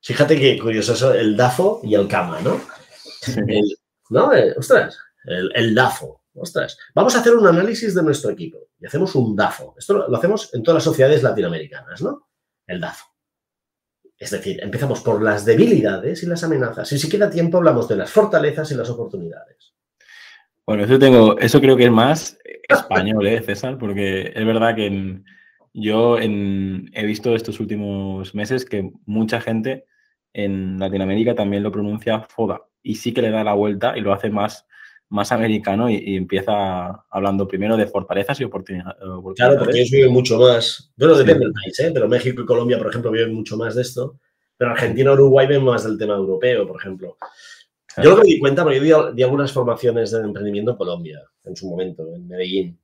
Fíjate 0.06 0.38
qué 0.38 0.56
curioso 0.56 0.92
eso, 0.92 1.12
el 1.12 1.36
DAFO 1.36 1.80
y 1.82 1.96
el 1.96 2.06
KAMA, 2.06 2.40
¿no? 2.40 2.60
¿No? 4.10 4.32
Eh, 4.32 4.54
ostras, 4.56 4.96
el, 5.24 5.50
el, 5.52 5.74
DAFO, 5.74 6.22
ostras. 6.34 6.78
Vamos 6.94 7.16
a 7.16 7.18
hacer 7.18 7.34
un 7.34 7.44
análisis 7.44 7.92
de 7.92 8.04
nuestro 8.04 8.30
equipo 8.30 8.68
y 8.78 8.86
hacemos 8.86 9.16
un 9.16 9.34
DAFO. 9.34 9.74
Esto 9.76 9.94
lo, 9.94 10.08
lo 10.08 10.16
hacemos 10.16 10.54
en 10.54 10.62
todas 10.62 10.76
las 10.76 10.84
sociedades 10.84 11.24
latinoamericanas, 11.24 12.02
¿no? 12.02 12.28
El 12.68 12.80
DAFO. 12.80 13.04
Es 14.16 14.30
decir, 14.30 14.62
empezamos 14.62 15.00
por 15.00 15.20
las 15.20 15.44
debilidades 15.44 16.22
y 16.22 16.26
las 16.26 16.44
amenazas. 16.44 16.92
Y 16.92 17.00
si 17.00 17.08
queda 17.08 17.28
tiempo, 17.28 17.58
hablamos 17.58 17.88
de 17.88 17.96
las 17.96 18.10
fortalezas 18.12 18.70
y 18.70 18.76
las 18.76 18.88
oportunidades. 18.88 19.74
Bueno, 20.64 20.84
eso 20.84 21.00
tengo, 21.00 21.36
eso 21.36 21.60
creo 21.60 21.76
que 21.76 21.86
es 21.86 21.90
más 21.90 22.38
español, 22.68 23.26
¿eh, 23.26 23.42
César? 23.42 23.76
Porque 23.76 24.32
es 24.32 24.46
verdad 24.46 24.76
que 24.76 24.86
en, 24.86 25.24
yo 25.74 26.16
he 26.18 27.06
visto 27.06 27.34
estos 27.34 27.58
últimos 27.58 28.36
meses 28.36 28.64
que 28.64 28.92
mucha 29.04 29.40
gente 29.40 29.84
en 30.36 30.78
Latinoamérica 30.78 31.34
también 31.34 31.62
lo 31.62 31.72
pronuncia 31.72 32.20
FODA 32.20 32.60
y 32.82 32.96
sí 32.96 33.14
que 33.14 33.22
le 33.22 33.30
da 33.30 33.42
la 33.42 33.54
vuelta 33.54 33.96
y 33.96 34.02
lo 34.02 34.12
hace 34.12 34.28
más, 34.28 34.66
más 35.08 35.32
americano 35.32 35.88
y, 35.88 36.14
empieza 36.14 37.06
hablando 37.10 37.48
primero 37.48 37.74
de 37.76 37.86
fortalezas 37.86 38.38
y 38.40 38.44
oportunidades. 38.44 38.96
Claro, 39.34 39.58
porque 39.58 39.78
ellos 39.78 39.90
viven 39.90 40.12
mucho 40.12 40.38
más. 40.38 40.92
Bueno, 40.96 41.16
depende 41.16 41.46
del 41.46 41.54
país, 41.54 41.80
¿eh? 41.80 41.90
pero 41.92 42.06
México 42.06 42.42
y 42.42 42.46
Colombia, 42.46 42.76
por 42.76 42.88
ejemplo, 42.88 43.10
viven 43.10 43.34
mucho 43.34 43.56
más 43.56 43.76
de 43.76 43.82
esto. 43.82 44.18
Pero 44.58 44.72
Argentina 44.72 45.10
y 45.10 45.14
Uruguay 45.14 45.46
ven 45.46 45.64
más 45.64 45.84
del 45.84 45.98
tema 45.98 46.14
europeo, 46.14 46.66
por 46.66 46.78
ejemplo. 46.80 47.16
Yo 48.02 48.10
lo 48.10 48.16
que 48.16 48.22
me 48.22 48.34
di 48.34 48.38
cuenta, 48.38 48.62
porque 48.62 48.86
yo 48.86 49.12
di, 49.12 49.22
algunas 49.22 49.52
formaciones 49.52 50.10
de 50.10 50.20
emprendimiento 50.20 50.72
en 50.72 50.76
Colombia, 50.76 51.22
en 51.44 51.56
su 51.56 51.68
momento, 51.70 52.06
en 52.14 52.28
Medellín. 52.28 52.78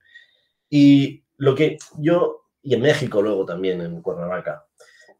Y 0.70 1.22
lo 1.36 1.54
que 1.54 1.76
yo 1.98 2.46
y 2.62 2.74
en 2.74 2.80
México 2.80 3.20
luego 3.20 3.44
también, 3.44 3.82
en 3.82 4.00
Cuernavaca. 4.00 4.66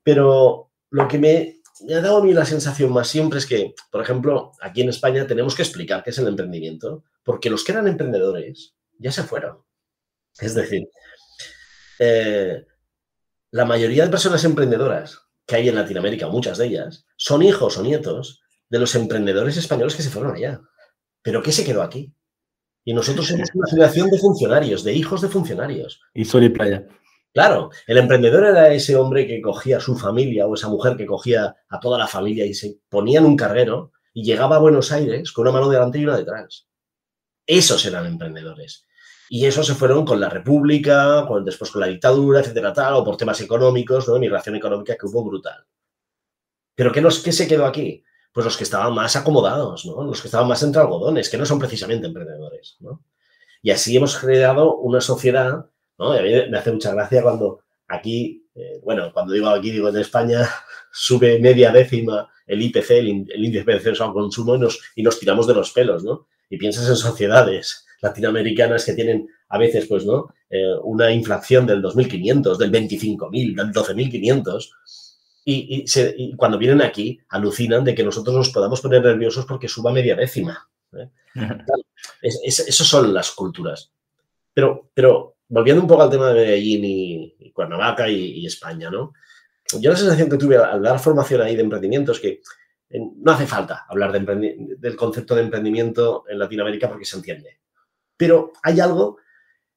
Pero 0.03 0.71
lo 0.91 1.09
que 1.09 1.19
me, 1.19 1.62
ha 1.91 2.01
dado 2.01 2.19
a 2.19 2.25
mí 2.25 2.33
la 2.33 2.45
sensación 2.45 2.93
más 2.93 3.09
siempre 3.09 3.39
es 3.39 3.47
que, 3.47 3.75
por 3.91 4.03
ejemplo, 4.03 4.53
aquí 4.61 4.83
en 4.83 4.89
España 4.89 5.27
tenemos 5.27 5.55
que 5.55 5.63
explicar 5.63 6.03
qué 6.03 6.11
es 6.11 6.19
el 6.19 6.29
emprendimiento, 6.29 7.05
porque 7.25 7.51
los 7.51 7.65
que 7.65 7.73
eran 7.73 7.89
emprendedores 7.89 8.75
ya 8.99 9.11
se 9.13 9.23
fueron. 9.23 9.59
Es 10.39 10.55
decir, 10.55 10.89
eh, 11.99 12.65
la 13.51 13.65
mayoría 13.65 14.05
de 14.05 14.11
personas 14.11 14.45
emprendedoras 14.45 15.19
que 15.47 15.57
hay 15.57 15.69
en 15.69 15.75
Latinoamérica, 15.75 16.29
muchas 16.29 16.59
de 16.59 16.67
ellas, 16.67 17.05
son 17.17 17.43
hijos 17.43 17.77
o 17.77 17.83
nietos 17.83 18.43
de 18.69 18.79
los 18.79 18.95
emprendedores 18.95 19.57
españoles 19.57 19.95
que 19.95 20.03
se 20.03 20.11
fueron 20.11 20.35
allá. 20.35 20.61
Pero 21.21 21.43
¿qué 21.43 21.53
se 21.53 21.65
quedó 21.65 21.83
aquí? 21.83 22.15
Y 22.85 22.95
nosotros 22.95 23.29
somos 23.29 23.49
una 23.55 23.69
generación 23.69 24.09
de 24.11 24.19
funcionarios, 24.19 24.83
de 24.83 24.95
hijos 24.95 25.21
de 25.21 25.29
funcionarios. 25.29 26.01
Y 26.15 26.25
sol 26.25 26.45
y 26.45 26.49
playa. 26.49 26.87
Claro, 27.33 27.71
el 27.87 27.97
emprendedor 27.97 28.45
era 28.45 28.73
ese 28.73 28.95
hombre 28.95 29.27
que 29.27 29.41
cogía 29.41 29.79
a 29.79 29.81
su 29.81 29.97
familia 29.97 30.47
o 30.47 30.55
esa 30.55 30.69
mujer 30.69 30.97
que 30.97 31.07
cogía 31.07 31.57
a 31.69 31.81
toda 31.81 31.99
la 31.99 32.07
familia 32.07 32.45
y 32.45 32.53
se 32.53 32.79
ponía 32.91 33.21
en 33.21 33.25
un 33.25 33.37
carguero 33.37 33.93
y 34.13 34.23
llegaba 34.23 34.57
a 34.57 34.61
Buenos 34.61 34.93
Aires 34.93 35.33
con 35.33 35.43
una 35.43 35.53
mano 35.53 35.71
delante 35.71 35.99
y 35.99 36.05
una 36.05 36.19
detrás. 36.19 36.69
Esos 37.47 37.85
eran 37.87 38.07
emprendedores. 38.07 38.87
Y 39.31 39.47
esos 39.47 39.67
se 39.67 39.75
fueron 39.75 40.05
con 40.05 40.21
la 40.21 40.29
República, 40.29 41.25
con, 41.27 41.43
después 41.43 41.71
con 41.71 41.81
la 41.81 41.87
dictadura, 41.87 42.41
etcétera, 42.41 42.75
tal, 42.75 42.95
o 42.95 43.05
por 43.05 43.17
temas 43.17 43.41
económicos, 43.41 44.07
¿no? 44.07 44.19
Migración 44.19 44.57
económica 44.57 44.95
que 44.95 45.07
hubo 45.07 45.25
brutal. 45.25 45.65
Pero 46.75 46.93
¿qué, 46.93 47.01
nos, 47.01 47.21
qué 47.21 47.33
se 47.33 47.49
quedó 47.49 47.65
aquí? 47.65 48.05
Pues 48.31 48.45
los 48.45 48.59
que 48.59 48.65
estaban 48.65 48.95
más 48.95 49.17
acomodados, 49.17 49.87
¿no? 49.87 50.05
Los 50.05 50.21
que 50.21 50.29
estaban 50.29 50.49
más 50.49 50.63
entre 50.63 50.83
algodones, 50.83 51.31
que 51.31 51.39
no 51.39 51.47
son 51.47 51.59
precisamente 51.59 52.07
emprendedores, 52.07 52.77
¿no? 52.81 53.03
Y 53.63 53.71
así 53.71 53.97
hemos 53.97 54.19
creado 54.19 54.77
una 54.77 55.01
sociedad 55.01 55.67
a 56.11 56.23
mí 56.23 56.31
me 56.51 56.59
hace 56.59 56.73
mucha 56.73 56.93
gracia 56.93 57.23
cuando 57.23 57.61
aquí, 57.89 58.45
eh, 58.55 58.81
bueno, 58.83 59.13
cuando 59.13 59.33
digo 59.33 59.49
aquí, 59.49 59.71
digo 59.71 59.89
en 59.89 59.99
España, 59.99 60.49
sube 60.93 61.39
media 61.39 61.71
décima 61.71 62.29
el 62.47 62.63
IPC, 62.63 62.91
el, 62.91 63.09
índice 63.09 63.59
de 63.59 63.65
precios 63.65 64.01
al 64.01 64.13
consumo, 64.13 64.57
y 64.57 64.59
nos, 64.59 64.81
y 64.97 65.03
nos 65.03 65.19
tiramos 65.19 65.47
de 65.47 65.55
los 65.55 65.73
pelos, 65.73 66.05
¿no? 66.05 66.27
Y 66.51 66.59
piensas 66.59 66.89
en 66.89 66.97
sociedades 66.97 67.87
latinoamericanas 68.01 68.85
que 68.85 68.95
tienen 68.95 69.29
a 69.49 69.59
veces, 69.59 69.87
pues, 69.87 70.05
¿no? 70.05 70.35
Eh, 70.51 70.75
una 70.83 71.11
inflación 71.13 71.67
del 71.67 71.83
2.500, 71.83 72.57
del 72.57 72.73
25.000, 72.73 73.55
del 73.55 73.73
12.500. 73.73 74.71
Y, 75.45 75.85
y, 76.17 76.37
cuando 76.37 76.59
vienen 76.59 76.83
aquí, 76.83 77.19
alucinan 77.31 77.85
de 77.85 77.95
que 77.95 78.05
nosotros 78.05 78.37
nos 78.37 78.51
podamos 78.51 78.81
poner 78.81 79.03
nerviosos 79.03 79.45
porque 79.47 79.69
suba 79.69 79.93
media 79.93 80.15
décima. 80.15 80.69
¿eh? 80.97 81.09
Esas 82.23 82.87
son 82.87 83.13
las 83.13 83.31
culturas. 83.33 83.91
Pero, 84.53 84.91
pero 84.95 85.37
volviendo 85.53 85.83
un 85.83 85.89
poco 85.89 86.03
al 86.03 86.11
tema 86.11 86.29
de 86.29 86.35
Medellín 86.35 86.83
y, 86.83 87.53
Cuernavaca 87.53 88.09
y, 88.09 88.47
España, 88.47 88.91
¿no? 88.91 89.13
Yo 89.79 89.91
la 89.91 89.97
sensación 89.97 90.31
que 90.31 90.39
tuve 90.39 90.57
al 90.57 90.83
dar 90.83 90.99
formación 90.99 91.43
ahí 91.43 91.55
de 91.55 91.63
emprendimiento 91.63 92.13
es 92.13 92.21
que 92.21 92.41
eh, 92.89 93.01
no 93.17 93.33
hace 93.33 93.47
falta 93.47 93.85
hablar 93.87 94.13
del 94.13 94.97
concepto 94.97 95.35
de 95.35 95.43
emprendimiento 95.43 96.25
en 96.27 96.39
Latinoamérica 96.39 96.89
porque 96.89 97.05
se 97.05 97.17
entiende. 97.17 97.61
Pero 98.17 98.53
hay 98.63 98.81
algo 98.81 99.19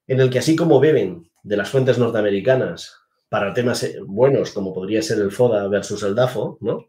en 0.08 0.22
el 0.22 0.30
que 0.30 0.40
así 0.40 0.56
como 0.56 0.80
beben 0.80 1.30
de 1.44 1.58
las 1.58 1.70
fuentes 1.70 1.98
norteamericanas 1.98 2.98
para 3.28 3.54
temas 3.54 3.84
eh, 3.84 4.00
buenos 4.02 4.52
como 4.52 4.74
podría 4.74 5.02
ser 5.02 5.20
el 5.20 5.32
FODA 5.32 5.68
versus 5.68 6.04
el 6.04 6.16
DAFO, 6.16 6.58
¿no? 6.62 6.88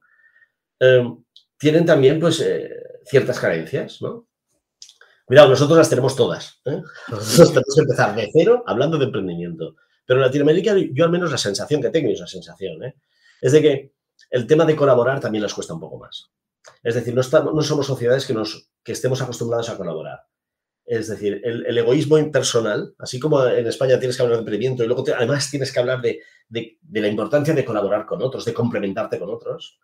Eh, 0.78 1.04
tienen 1.58 1.86
también 1.86 2.20
pues 2.20 2.44
ciertas 3.04 3.40
carencias, 3.40 4.00
¿no? 4.00 4.28
Cuidado, 5.26 5.48
nosotros 5.48 5.76
las 5.76 5.90
tenemos 5.90 6.14
todas. 6.14 6.60
¿eh? 6.64 6.80
Nosotros 7.08 7.48
tenemos 7.48 7.74
que 7.74 7.80
empezar 7.80 8.14
de 8.14 8.30
cero 8.32 8.62
hablando 8.64 8.96
de 8.96 9.06
emprendimiento. 9.06 9.74
Pero 10.06 10.20
en 10.20 10.26
Latinoamérica, 10.26 10.76
yo 10.92 11.04
al 11.04 11.10
menos 11.10 11.32
la 11.32 11.36
sensación 11.36 11.82
que 11.82 11.90
tengo, 11.90 12.08
y 12.08 12.12
esa 12.12 12.28
sensación, 12.28 12.84
¿eh? 12.84 12.94
es 13.40 13.50
de 13.50 13.60
que 13.60 13.92
el 14.30 14.46
tema 14.46 14.64
de 14.64 14.76
colaborar 14.76 15.18
también 15.18 15.42
nos 15.42 15.52
cuesta 15.52 15.74
un 15.74 15.80
poco 15.80 15.98
más. 15.98 16.30
Es 16.80 16.94
decir, 16.94 17.12
no, 17.12 17.22
estamos, 17.22 17.52
no 17.52 17.62
somos 17.62 17.86
sociedades 17.86 18.24
que, 18.24 18.34
nos, 18.34 18.70
que 18.84 18.92
estemos 18.92 19.20
acostumbrados 19.20 19.68
a 19.68 19.76
colaborar. 19.76 20.20
Es 20.84 21.08
decir, 21.08 21.40
el, 21.42 21.76
egoísmo 21.76 22.16
impersonal, 22.18 22.94
así 23.00 23.18
como 23.18 23.44
en 23.44 23.66
España 23.66 23.98
tienes 23.98 24.16
que 24.16 24.22
hablar 24.22 24.36
de 24.36 24.42
emprendimiento 24.42 24.84
y 24.84 24.86
luego 24.86 25.04
además 25.16 25.50
tienes 25.50 25.72
que 25.72 25.80
hablar 25.80 26.00
de, 26.00 26.20
de, 26.48 26.78
de, 26.80 27.00
la 27.00 27.08
importancia 27.08 27.52
de 27.52 27.64
colaborar 27.64 28.06
con 28.06 28.22
otros, 28.22 28.44
de 28.44 28.54
complementarte 28.54 29.18
con 29.18 29.30
otros. 29.30 29.80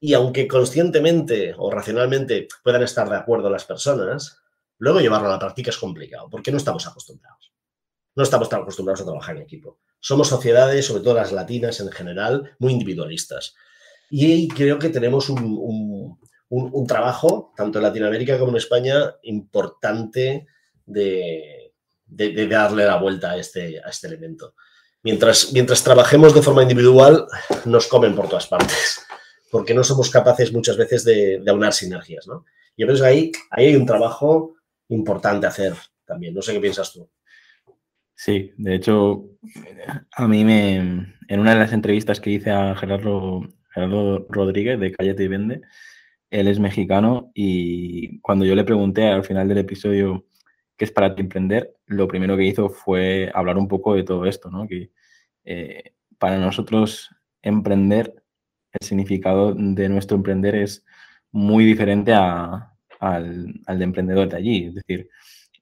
Y 0.00 0.14
aunque 0.14 0.48
conscientemente 0.48 1.54
o 1.58 1.70
racionalmente 1.70 2.48
puedan 2.64 2.82
estar 2.82 3.10
de 3.10 3.16
acuerdo 3.16 3.50
las 3.50 3.66
personas, 3.66 4.42
Luego 4.78 5.00
llevarlo 5.00 5.28
a 5.28 5.32
la 5.32 5.38
práctica 5.38 5.70
es 5.70 5.78
complicado 5.78 6.28
porque 6.30 6.50
no 6.50 6.58
estamos 6.58 6.86
acostumbrados. 6.86 7.52
No 8.14 8.22
estamos 8.22 8.48
tan 8.48 8.62
acostumbrados 8.62 9.02
a 9.02 9.04
trabajar 9.04 9.36
en 9.36 9.42
equipo. 9.42 9.78
Somos 10.00 10.28
sociedades, 10.28 10.86
sobre 10.86 11.02
todo 11.02 11.14
las 11.14 11.32
latinas 11.32 11.80
en 11.80 11.90
general, 11.90 12.54
muy 12.58 12.72
individualistas. 12.72 13.54
Y 14.10 14.48
creo 14.48 14.78
que 14.78 14.88
tenemos 14.88 15.28
un, 15.28 16.18
trabajo, 16.86 17.52
tanto 17.56 17.78
en 17.78 17.84
Latinoamérica 17.84 18.38
como 18.38 18.52
en 18.52 18.56
España, 18.56 19.14
importante 19.22 20.46
de, 20.86 21.72
darle 22.06 22.86
la 22.86 22.96
vuelta 22.96 23.32
a 23.32 23.36
este, 23.36 23.80
a 23.84 23.90
este 23.90 24.06
elemento. 24.06 24.54
Mientras, 25.02 25.52
mientras 25.52 25.82
trabajemos 25.82 26.34
de 26.34 26.42
forma 26.42 26.62
individual, 26.62 27.26
nos 27.64 27.86
comen 27.86 28.14
por 28.14 28.28
todas 28.28 28.46
partes, 28.46 29.00
porque 29.50 29.74
no 29.74 29.84
somos 29.84 30.10
capaces 30.10 30.52
muchas 30.52 30.76
veces 30.76 31.04
de, 31.04 31.42
aunar 31.48 31.72
sinergias. 31.72 32.26
¿no? 32.26 32.44
Yo 32.76 32.86
pienso 32.86 33.02
que 33.02 33.08
ahí, 33.08 33.32
ahí 33.50 33.66
hay 33.66 33.76
un 33.76 33.86
trabajo 33.86 34.54
importante 34.88 35.46
hacer 35.46 35.74
también. 36.04 36.34
No 36.34 36.42
sé 36.42 36.52
qué 36.52 36.60
piensas 36.60 36.92
tú. 36.92 37.08
Sí, 38.14 38.52
de 38.56 38.74
hecho, 38.74 39.24
a 40.12 40.26
mí 40.26 40.44
me, 40.44 40.76
en 40.76 41.40
una 41.40 41.52
de 41.52 41.58
las 41.58 41.72
entrevistas 41.72 42.20
que 42.20 42.30
hice 42.30 42.50
a 42.50 42.74
Gerardo, 42.74 43.42
Gerardo 43.74 44.26
Rodríguez 44.30 44.80
de 44.80 44.92
Callete 44.92 45.24
y 45.24 45.28
Vende, 45.28 45.60
él 46.30 46.48
es 46.48 46.58
mexicano 46.58 47.30
y 47.34 48.20
cuando 48.20 48.44
yo 48.44 48.54
le 48.54 48.64
pregunté 48.64 49.06
al 49.08 49.24
final 49.24 49.48
del 49.48 49.58
episodio 49.58 50.26
qué 50.76 50.86
es 50.86 50.92
para 50.92 51.14
ti 51.14 51.22
emprender, 51.22 51.74
lo 51.86 52.08
primero 52.08 52.36
que 52.36 52.44
hizo 52.44 52.70
fue 52.70 53.30
hablar 53.34 53.58
un 53.58 53.68
poco 53.68 53.94
de 53.94 54.04
todo 54.04 54.26
esto, 54.26 54.50
¿no? 54.50 54.66
Que 54.66 54.90
eh, 55.44 55.94
para 56.18 56.38
nosotros 56.38 57.10
emprender, 57.42 58.14
el 58.72 58.86
significado 58.86 59.54
de 59.54 59.88
nuestro 59.88 60.16
emprender 60.16 60.54
es 60.56 60.84
muy 61.30 61.64
diferente 61.64 62.12
a, 62.14 62.75
al, 63.00 63.52
de 63.66 63.84
emprendedor 63.84 64.28
de 64.28 64.36
allí. 64.36 64.64
Es 64.66 64.74
decir, 64.74 65.08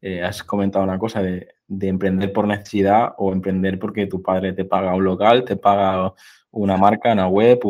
eh, 0.00 0.22
has 0.22 0.42
comentado 0.42 0.84
una 0.84 0.98
cosa 0.98 1.22
de, 1.22 1.48
emprender 1.80 2.32
por 2.32 2.46
necesidad 2.46 3.14
o 3.18 3.32
emprender 3.32 3.78
porque 3.78 4.06
tu 4.06 4.22
padre 4.22 4.52
te 4.52 4.64
paga 4.64 4.94
un 4.94 5.04
local, 5.04 5.44
te 5.44 5.56
paga 5.56 6.12
una 6.50 6.76
marca, 6.76 7.12
una 7.12 7.28
web, 7.28 7.60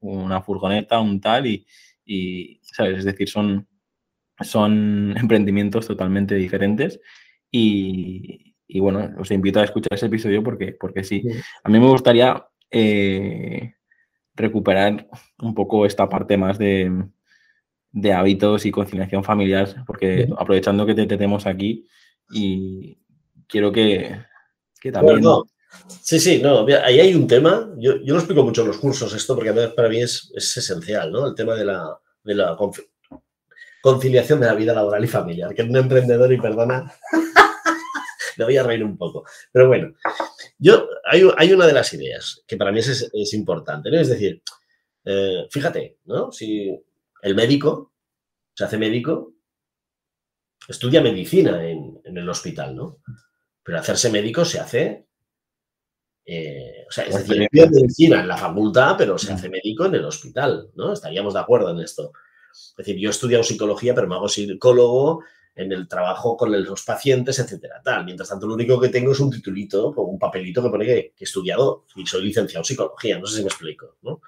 una 0.00 0.42
furgoneta, 0.42 1.00
un 1.00 1.20
tal, 1.20 1.46
y, 1.46 2.60
¿sabes? 2.62 2.98
Es 2.98 3.04
decir, 3.04 3.28
son, 3.28 3.66
son 4.40 5.14
emprendimientos 5.16 5.86
totalmente 5.86 6.34
diferentes 6.34 7.00
y, 7.50 8.54
y 8.68 8.80
bueno, 8.80 9.10
os 9.18 9.30
invito 9.30 9.60
a 9.60 9.64
escuchar 9.64 9.94
ese 9.94 10.06
episodio 10.06 10.42
porque, 10.42 10.76
porque 10.78 11.04
sí. 11.04 11.22
A 11.62 11.68
mí 11.68 11.78
me 11.78 11.88
gustaría 11.88 12.46
eh, 12.70 13.74
recuperar 14.34 15.08
un 15.40 15.54
poco 15.54 15.86
esta 15.86 16.08
parte 16.08 16.36
más 16.36 16.58
de, 16.58 16.90
de 17.96 18.12
hábitos 18.12 18.66
y 18.66 18.70
conciliación 18.70 19.24
familiar, 19.24 19.82
porque 19.86 20.28
aprovechando 20.36 20.84
que 20.84 20.94
te 20.94 21.06
tenemos 21.06 21.46
aquí 21.46 21.86
y 22.30 22.98
quiero 23.48 23.72
que, 23.72 24.20
que 24.78 24.92
también... 24.92 25.22
Sí, 26.02 26.20
sí, 26.20 26.42
no, 26.42 26.66
ahí 26.84 27.00
hay 27.00 27.14
un 27.14 27.26
tema, 27.26 27.70
yo, 27.78 27.96
yo, 28.02 28.14
lo 28.14 28.20
explico 28.20 28.42
mucho 28.42 28.60
en 28.60 28.68
los 28.68 28.76
cursos 28.76 29.14
esto, 29.14 29.34
porque 29.34 29.52
para 29.74 29.88
mí 29.88 30.02
es, 30.02 30.30
es 30.34 30.56
esencial, 30.58 31.10
¿no? 31.10 31.26
El 31.26 31.34
tema 31.34 31.54
de 31.54 31.64
la, 31.64 31.98
de 32.22 32.34
la 32.34 32.56
conciliación 33.82 34.40
de 34.40 34.46
la 34.46 34.54
vida 34.54 34.74
laboral 34.74 35.02
y 35.02 35.08
familiar, 35.08 35.54
que 35.54 35.62
un 35.62 35.76
emprendedor, 35.76 36.30
y 36.30 36.40
perdona, 36.40 36.92
me 38.36 38.44
voy 38.44 38.56
a 38.58 38.62
reír 38.62 38.84
un 38.84 38.98
poco. 38.98 39.24
Pero 39.50 39.68
bueno, 39.68 39.94
yo, 40.58 40.86
hay, 41.10 41.26
hay 41.38 41.52
una 41.52 41.66
de 41.66 41.72
las 41.72 41.92
ideas 41.94 42.42
que 42.46 42.58
para 42.58 42.72
mí 42.72 42.80
es, 42.80 43.10
es 43.10 43.34
importante, 43.34 43.90
¿no? 43.90 43.98
Es 43.98 44.08
decir, 44.08 44.42
eh, 45.04 45.46
fíjate, 45.50 45.98
¿no? 46.04 46.30
Si 46.30 46.78
el 47.22 47.34
médico 47.34 47.92
se 48.54 48.64
hace 48.64 48.78
médico, 48.78 49.34
estudia 50.68 51.02
medicina 51.02 51.66
en, 51.68 52.00
en 52.04 52.16
el 52.16 52.28
hospital, 52.28 52.74
¿no? 52.74 52.98
Pero 53.62 53.78
hacerse 53.78 54.10
médico 54.10 54.44
se 54.44 54.60
hace 54.60 55.06
eh, 56.28 56.84
o 56.88 56.90
sea, 56.90 57.04
es 57.04 57.14
decir, 57.14 57.40
estudia 57.40 57.70
medicina 57.70 58.20
en 58.20 58.26
la 58.26 58.36
facultad, 58.36 58.96
pero 58.98 59.16
se 59.16 59.32
hace 59.32 59.48
médico 59.48 59.86
en 59.86 59.94
el 59.94 60.04
hospital, 60.04 60.70
¿no? 60.74 60.92
Estaríamos 60.92 61.34
de 61.34 61.40
acuerdo 61.40 61.70
en 61.70 61.78
esto. 61.78 62.12
Es 62.52 62.74
decir, 62.76 62.96
yo 62.98 63.08
he 63.08 63.12
estudiado 63.12 63.44
psicología, 63.44 63.94
pero 63.94 64.08
me 64.08 64.16
hago 64.16 64.28
psicólogo 64.28 65.22
en 65.54 65.70
el 65.70 65.86
trabajo 65.86 66.36
con 66.36 66.50
los 66.50 66.82
pacientes, 66.82 67.38
etcétera, 67.38 67.80
tal. 67.82 68.04
Mientras 68.04 68.28
tanto, 68.28 68.46
lo 68.48 68.54
único 68.54 68.80
que 68.80 68.88
tengo 68.88 69.12
es 69.12 69.20
un 69.20 69.30
titulito, 69.30 69.88
o 69.90 70.02
un 70.02 70.18
papelito 70.18 70.62
que 70.62 70.68
pone 70.68 70.84
que, 70.84 71.14
he 71.16 71.24
estudiado 71.24 71.84
y 71.94 72.04
soy 72.04 72.24
licenciado 72.24 72.60
en 72.62 72.64
psicología. 72.64 73.18
No 73.20 73.26
sé 73.26 73.36
si 73.36 73.42
me 73.42 73.48
explico, 73.48 73.96
¿no? 74.02 74.20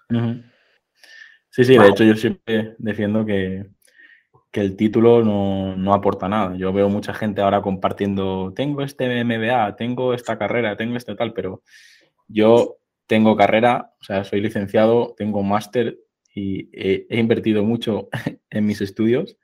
Sí, 1.58 1.64
sí, 1.64 1.76
de 1.76 1.88
hecho 1.88 2.04
yo 2.04 2.14
siempre 2.14 2.76
defiendo 2.78 3.26
que, 3.26 3.66
que 4.52 4.60
el 4.60 4.76
título 4.76 5.24
no, 5.24 5.74
no, 5.74 5.92
aporta 5.92 6.28
nada. 6.28 6.56
Yo 6.56 6.72
veo 6.72 6.88
mucha 6.88 7.12
gente 7.12 7.40
ahora 7.40 7.62
compartiendo, 7.62 8.52
tengo 8.54 8.82
este 8.82 9.24
MBA, 9.24 9.74
tengo 9.74 10.14
esta 10.14 10.38
carrera, 10.38 10.76
tengo 10.76 10.96
este 10.96 11.16
tal, 11.16 11.32
pero 11.32 11.64
yo 12.28 12.76
tengo 13.08 13.36
carrera, 13.36 13.92
o 14.00 14.04
sea, 14.04 14.22
soy 14.22 14.40
licenciado, 14.40 15.16
tengo 15.16 15.42
máster 15.42 15.98
y 16.32 16.70
he, 16.72 17.18
invertido 17.18 17.64
mucho 17.64 18.08
en 18.50 18.64
mis 18.64 18.80
estudios, 18.80 19.36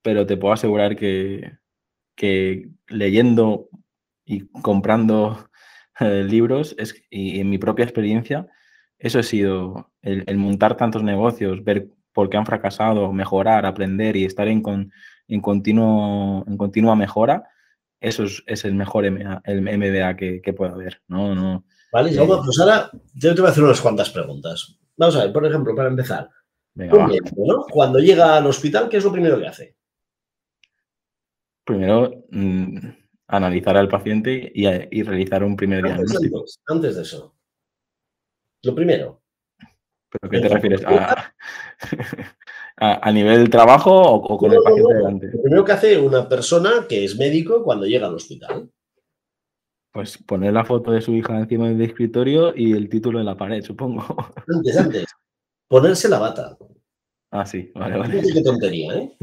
pero 0.00 0.26
te 0.26 0.36
puedo 0.36 0.54
asegurar 0.54 0.94
que, 0.94 1.58
que 2.14 2.68
leyendo 2.86 3.68
y 4.24 4.46
comprando 4.62 5.50
eh, 5.98 6.22
libros 6.28 6.76
es, 6.78 7.02
y 7.10 7.40
en 7.40 7.50
mi 7.50 7.58
propia 7.58 7.84
experiencia, 7.84 8.46
eso 8.98 9.18
ha 9.18 9.22
sido 9.22 9.90
el, 10.02 10.24
el 10.26 10.38
montar 10.38 10.76
tantos 10.76 11.02
negocios, 11.02 11.62
ver 11.64 11.88
porque 12.12 12.36
han 12.36 12.46
fracasado, 12.46 13.12
mejorar, 13.12 13.64
aprender 13.64 14.16
y 14.16 14.24
estar 14.24 14.48
en, 14.48 14.62
en, 15.28 15.40
continuo, 15.40 16.44
en 16.48 16.56
continua 16.56 16.96
mejora, 16.96 17.48
eso 18.00 18.24
es, 18.24 18.64
el 18.64 18.74
mejor 18.74 19.08
MBA, 19.08 19.42
el 19.44 19.62
MBA 19.62 20.16
que, 20.16 20.42
que 20.42 20.52
pueda 20.52 20.72
haber. 20.72 21.00
¿no? 21.06 21.34
No, 21.34 21.64
vale, 21.92 22.10
eh, 22.10 22.26
pues 22.44 22.58
ahora 22.58 22.90
yo 23.14 23.34
te 23.34 23.40
voy 23.40 23.48
a 23.48 23.52
hacer 23.52 23.62
unas 23.62 23.80
cuantas 23.80 24.10
preguntas. 24.10 24.78
Vamos 24.96 25.14
a 25.14 25.24
ver, 25.24 25.32
por 25.32 25.46
ejemplo, 25.46 25.76
para 25.76 25.90
empezar. 25.90 26.28
Cuando 27.70 28.00
llega 28.00 28.36
al 28.36 28.46
hospital, 28.46 28.88
¿qué 28.88 28.96
es 28.96 29.04
lo 29.04 29.12
primero 29.12 29.38
que 29.38 29.46
hace? 29.46 29.76
Primero, 31.64 32.24
mm, 32.30 32.78
analizar 33.28 33.76
al 33.76 33.88
paciente 33.88 34.50
y, 34.52 35.02
realizar 35.02 35.44
un 35.44 35.56
primer 35.56 35.84
diagnóstico. 35.84 36.44
antes 36.66 36.96
de 36.96 37.02
eso. 37.02 37.37
Lo 38.62 38.74
primero, 38.74 39.22
¿Pero 40.10 40.30
qué 40.30 40.40
te 40.40 40.48
refieres? 40.48 40.82
¿A, 42.80 43.08
a, 43.08 43.12
nivel 43.12 43.50
trabajo 43.50 43.92
o, 43.92 44.38
con 44.38 44.52
el 44.52 44.62
paciente 44.62 44.94
delante? 44.94 45.26
Lo 45.32 45.42
primero 45.42 45.64
que 45.64 45.72
hace 45.72 45.98
una 45.98 46.28
persona 46.28 46.86
que 46.88 47.04
es 47.04 47.16
médico 47.16 47.62
cuando 47.62 47.86
llega 47.86 48.06
al 48.06 48.14
hospital. 48.14 48.70
Pues 49.92 50.16
poner 50.18 50.52
la 50.52 50.64
foto 50.64 50.92
de 50.92 51.00
su 51.00 51.12
hija 51.12 51.38
encima 51.38 51.68
del 51.68 51.80
escritorio 51.82 52.54
y 52.54 52.72
el 52.72 52.88
título 52.88 53.18
en 53.18 53.26
la 53.26 53.36
pared, 53.36 53.62
supongo. 53.62 54.04
Antes, 54.48 54.76
antes. 54.76 55.06
Ponerse 55.66 56.08
la 56.08 56.18
bata. 56.18 56.56
Ah, 57.30 57.44
sí, 57.44 57.70
vale, 57.74 57.98
vale. 57.98 58.22
Qué 58.22 58.42
tontería, 58.42 58.94
¿eh? 58.94 59.16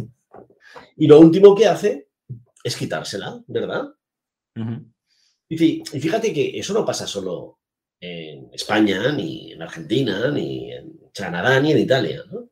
Y 0.98 1.08
lo 1.08 1.20
último 1.20 1.56
que 1.56 1.68
hace 1.68 2.10
es 2.64 2.76
quitársela, 2.76 3.42
¿verdad? 3.48 3.90
y 5.50 5.84
fíjate 5.84 6.32
que 6.32 6.58
eso 6.58 6.74
no 6.74 6.86
pasa 6.86 7.06
solo 7.06 7.60
en 8.06 8.50
España, 8.54 9.12
ni 9.12 9.52
en 9.54 9.62
Argentina, 9.62 10.30
ni 10.30 10.72
en 10.72 11.00
Canadá, 11.14 11.60
ni 11.60 11.72
en 11.72 11.80
Italia, 11.80 12.24
¿no? 12.32 12.50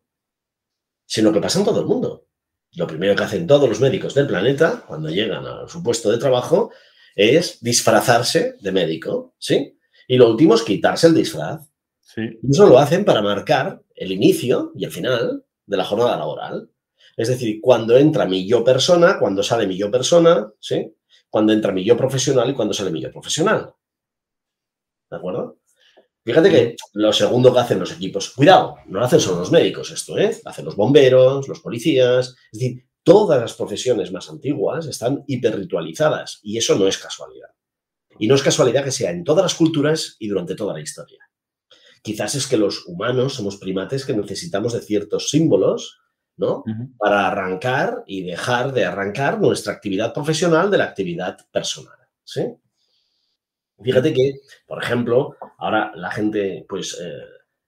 Sino 1.06 1.32
que 1.32 1.42
pasa 1.42 1.60
en 1.60 1.66
todo 1.66 1.82
el 1.82 1.86
mundo. 1.86 2.28
Lo 2.76 2.88
primero 2.88 3.16
que 3.16 3.24
hacen 3.24 3.46
todos 3.46 3.70
los 3.70 3.80
médicos 3.80 4.16
del 4.16 4.28
planeta 4.28 4.84
cuando 4.88 5.10
llegan 5.10 5.46
a 5.46 5.68
su 5.68 5.84
puesto 5.84 6.12
de 6.12 6.18
trabajo 6.18 6.72
es 7.16 7.62
disfrazarse 7.62 8.56
de 8.60 8.72
médico, 8.72 9.36
¿sí? 9.38 9.78
Y 10.08 10.18
lo 10.18 10.30
último 10.30 10.56
es 10.56 10.63
quitarse 10.63 11.08
el 11.08 11.13
disfraz. 11.13 11.62
Sí. 12.02 12.22
Y 12.42 12.52
eso 12.52 12.68
lo 12.68 12.80
hacen 12.80 13.06
para 13.06 13.22
marcar 13.22 13.82
el 13.96 14.12
inicio 14.12 14.72
y 14.76 14.86
el 14.86 14.92
final 14.92 15.46
de 15.66 15.78
la 15.78 15.86
jornada 15.86 16.18
laboral. 16.18 16.70
Es 17.16 17.28
decir, 17.28 17.60
cuando 17.62 17.98
entra 17.98 18.26
mi 18.26 18.48
yo 18.48 18.63
persona, 18.63 19.20
cuando 19.20 19.44
sale 19.44 19.68
mi 19.68 19.78
yo 19.78 19.92
persona, 19.92 20.52
¿sí? 20.60 20.96
Cuando 21.30 21.54
entra 21.54 21.72
mi 21.72 21.84
yo 21.84 21.96
profesional 21.96 22.50
y 22.50 22.54
cuando 22.54 22.74
sale 22.74 22.92
mi 22.92 23.02
yo 23.02 23.12
profesional. 23.12 23.74
¿De 25.13 25.17
acuerdo? 25.17 25.60
Fíjate 26.26 26.49
que 26.49 26.76
lo 26.93 27.13
segundo 27.13 27.54
que 27.54 27.60
hacen 27.60 27.80
los 27.80 27.91
equipos, 27.91 28.32
cuidado, 28.32 28.78
no 28.88 28.97
lo 28.97 29.06
hacen 29.06 29.19
solo 29.19 29.41
los 29.41 29.52
médicos 29.52 29.91
esto, 29.91 30.17
¿eh? 30.17 30.36
hacen 30.43 30.65
los 30.65 30.76
bomberos, 30.76 31.47
los 31.47 31.60
policías, 31.60 32.36
es 32.52 32.60
decir, 32.60 32.88
todas 33.04 33.39
las 33.39 33.54
profesiones 33.54 34.12
más 34.12 34.28
antiguas 34.32 34.88
están 34.88 35.23
hiperritualizadas 35.28 36.39
y 36.41 36.58
eso 36.58 36.76
no 36.76 36.88
es 36.88 36.97
casualidad. 36.97 37.49
Y 38.17 38.28
no 38.28 38.34
es 38.34 38.41
casualidad 38.41 38.84
que 38.84 38.91
sea 38.91 39.12
en 39.12 39.23
todas 39.23 39.43
las 39.43 39.54
culturas 39.54 40.15
y 40.17 40.28
durante 40.30 40.56
toda 40.56 40.73
la 40.73 40.82
historia. 40.82 41.19
Quizás 42.02 42.34
es 42.34 42.47
que 42.47 42.58
los 42.58 42.88
humanos 42.88 43.36
somos 43.36 43.58
primates 43.58 44.04
que 44.04 44.15
necesitamos 44.15 44.73
de 44.73 44.82
ciertos 44.82 45.30
símbolos, 45.30 45.99
¿no? 46.38 46.63
Para 46.97 47.28
arrancar 47.28 48.04
y 48.08 48.23
dejar 48.23 48.73
de 48.73 48.86
arrancar 48.86 49.39
nuestra 49.39 49.73
actividad 49.73 50.12
profesional 50.12 50.71
de 50.71 50.80
la 50.80 50.86
actividad 50.86 51.38
personal, 51.52 51.97
¿sí? 52.23 52.56
Fíjate 53.84 54.13
que, 54.13 54.39
por 54.65 54.82
ejemplo, 54.82 55.36
ahora 55.58 55.91
la 55.96 56.12
gente, 56.12 56.65
pues 56.67 57.00
eh, 57.02 57.24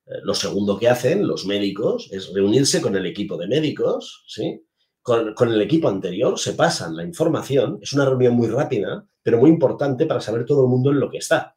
eh, 0.06 0.19
lo 0.23 0.34
segundo 0.34 0.78
que 0.78 0.89
hacen 0.89 1.28
los 1.28 1.45
médicos 1.45 2.10
es 2.12 2.32
reunirse 2.34 2.82
con 2.82 2.95
el 2.95 3.06
equipo 3.06 3.38
de 3.38 3.47
médicos, 3.47 4.23
¿sí? 4.28 4.62
Con, 5.01 5.36
el 5.51 5.62
equipo 5.62 5.88
anterior 5.88 6.39
se 6.39 6.54
pasan 6.54 6.95
la 6.95 7.04
información, 7.04 7.78
es 7.82 7.93
una 7.93 8.06
reunión 8.06 8.34
muy 8.34 8.47
rápida, 8.47 9.06
pero 9.21 9.38
muy 9.38 9.51
importante 9.51 10.08
para 10.08 10.19
saber 10.19 10.45
todo 10.45 10.63
el 10.63 10.69
mundo 10.69 10.89
en 10.89 10.99
lo 10.99 11.12
que 11.12 11.19
está. 11.19 11.56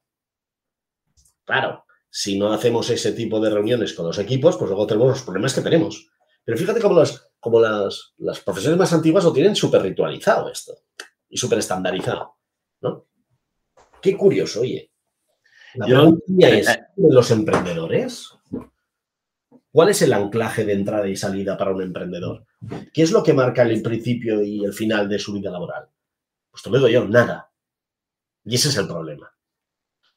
Claro, 1.45 1.85
si 2.11 2.39
no 2.39 2.53
hacemos 2.53 2.91
ese 2.91 3.13
tipo 3.13 3.41
de 3.41 3.49
reuniones 3.49 3.95
con 3.95 4.07
los 4.07 4.19
equipos, 4.19 4.57
pues 4.59 4.69
luego 4.69 4.87
tenemos 4.87 5.09
los 5.09 5.23
problemas 5.23 5.55
que 5.55 5.63
tenemos. 5.63 6.11
Pero 6.45 6.59
fíjate 6.59 6.81
cómo, 6.81 6.99
las, 6.99 7.31
las, 7.43 8.15
las 8.19 8.41
profesiones 8.41 8.79
más 8.79 8.93
antiguas 8.93 9.25
lo 9.25 9.33
tienen 9.33 9.57
súper 9.57 9.81
ritualizado 9.81 10.51
esto 10.51 10.75
y 11.31 11.39
súper 11.39 11.59
estandarizado, 11.59 12.37
¿no? 12.83 13.07
Qué 14.01 14.17
curioso, 14.17 14.61
oye. 14.61 14.91
La 15.75 15.87
pregunta 15.87 16.49
es, 16.49 16.81
¿los 16.97 17.31
emprendedores? 17.31 18.33
¿Cuál 19.71 19.91
es 19.91 20.03
el 20.03 20.13
anclaje 20.13 20.65
de 20.65 20.73
entrada 20.73 21.07
y 21.09 21.17
salida 21.17 21.57
para 21.57 21.73
un 21.73 21.83
emprendedor? 21.83 22.47
¿Qué 22.93 23.03
es 23.03 23.13
lo 23.13 23.23
que 23.23 23.35
marca 23.35 23.63
el 23.63 23.83
principio 23.83 24.43
y 24.43 24.65
el 24.65 24.73
final 24.73 25.09
de 25.09 25.19
su 25.19 25.33
vida 25.35 25.51
laboral? 25.51 25.89
Pues 26.51 26.63
te 26.63 26.71
lo 26.71 26.79
digo 26.79 26.89
yo, 26.89 27.07
nada. 27.07 27.53
Y 28.45 28.55
ese 28.55 28.69
es 28.69 28.77
el 28.77 28.89
problema. 28.89 29.31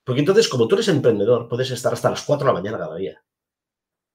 Porque 0.04 0.22
entonces, 0.22 0.48
como 0.48 0.68
tú 0.68 0.76
eres 0.76 0.88
emprendedor, 0.88 1.48
puedes 1.48 1.70
estar 1.70 1.94
hasta 1.94 2.10
las 2.10 2.24
4 2.24 2.46
de 2.46 2.54
la 2.54 2.60
mañana 2.60 2.78
cada 2.78 2.96
día. 2.96 3.22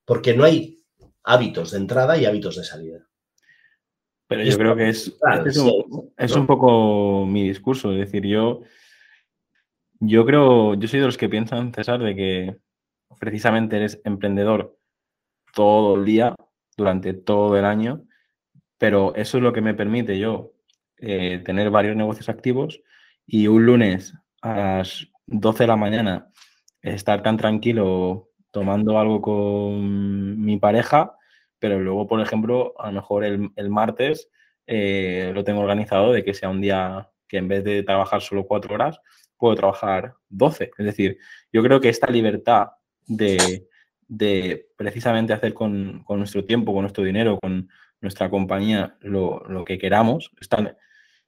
Porque 0.05 0.35
no 0.35 0.45
hay 0.45 0.83
hábitos 1.23 1.73
de 1.73 1.79
entrada 1.79 2.17
y 2.17 2.25
hábitos 2.25 2.57
de 2.57 2.65
salida. 2.65 3.07
Pero 4.27 4.43
yo 4.43 4.57
creo 4.57 4.75
que 4.75 4.89
es, 4.89 5.13
es, 5.47 5.57
un, 5.59 6.13
es, 6.17 6.33
un, 6.33 6.47
poco 6.47 7.25
mi 7.27 7.47
discurso. 7.47 7.93
Es 7.93 7.99
decir, 7.99 8.27
yo 8.27 8.63
yo 10.01 10.27
creo, 10.27 10.75
yo 10.75 10.89
soy 10.89 11.01
de 11.01 11.07
los 11.07 11.19
que 11.19 11.29
piensan, 11.29 11.73
César, 11.73 12.01
de 12.01 12.15
que 12.15 12.57
precisamente 13.19 13.77
eres 13.77 14.01
emprendedor 14.05 14.79
todo 15.55 15.97
el 15.97 16.05
día, 16.05 16.35
durante 16.77 17.15
todo 17.15 17.57
el 17.57 17.65
año, 17.65 18.05
pero 18.79 19.15
eso 19.15 19.39
es 19.39 19.43
lo 19.43 19.53
que 19.53 19.63
me 19.63 19.75
permite 19.75 20.19
yo 20.19 20.53
eh, 20.99 21.41
tener 21.45 21.71
varios 21.71 21.97
negocios 21.97 22.29
activos 22.29 22.83
y 23.27 23.47
un 23.47 23.67
lunes 23.67 24.15
a 24.43 24.55
las 24.55 25.09
12 25.27 25.65
de 25.65 25.67
la 25.69 25.77
mañana 25.77 26.31
estar 26.83 27.23
tan 27.23 27.37
tranquilo 27.37 28.31
tomando 28.51 28.99
algo 28.99 29.21
con 29.21 30.41
mi 30.41 30.59
pareja, 30.59 31.15
pero 31.59 31.81
luego, 31.81 32.07
por 32.07 32.21
ejemplo, 32.21 32.75
a 32.79 32.89
lo 32.89 33.01
mejor 33.01 33.25
el, 33.25 33.71
martes 33.71 34.29
eh, 34.67 35.33
lo 35.35 35.45
tengo 35.45 35.61
organizado 35.61 36.13
de 36.13 36.25
que 36.25 36.35
sea 36.35 36.49
un 36.49 36.61
día 36.61 37.11
que 37.29 37.39
en 37.39 37.49
vez 37.49 37.65
de 37.65 37.83
trabajar 37.83 38.21
solo 38.23 38.47
cuatro 38.47 38.75
horas, 38.75 39.01
puedo 39.39 39.55
trabajar 39.55 40.15
12. 40.29 40.71
Es 40.77 40.87
decir, 40.87 41.19
yo 41.53 41.63
creo 41.63 41.81
que 41.81 41.89
esta 41.89 42.11
libertad 42.11 42.69
de, 43.07 43.67
precisamente 44.77 45.33
hacer 45.33 45.55
con, 45.55 46.05
nuestro 46.09 46.45
tiempo, 46.45 46.73
con 46.73 46.83
nuestro 46.83 47.05
dinero, 47.05 47.39
con 47.41 47.69
nuestra 48.01 48.31
compañía, 48.31 48.97
lo, 49.01 49.65
que 49.65 49.79
queramos, 49.79 50.31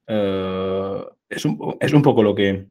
eh, 0.07 1.05
es, 1.29 1.45
un, 1.45 1.77
es 1.81 1.93
un 1.93 2.03
poco 2.03 2.23
lo 2.23 2.35
que 2.35 2.67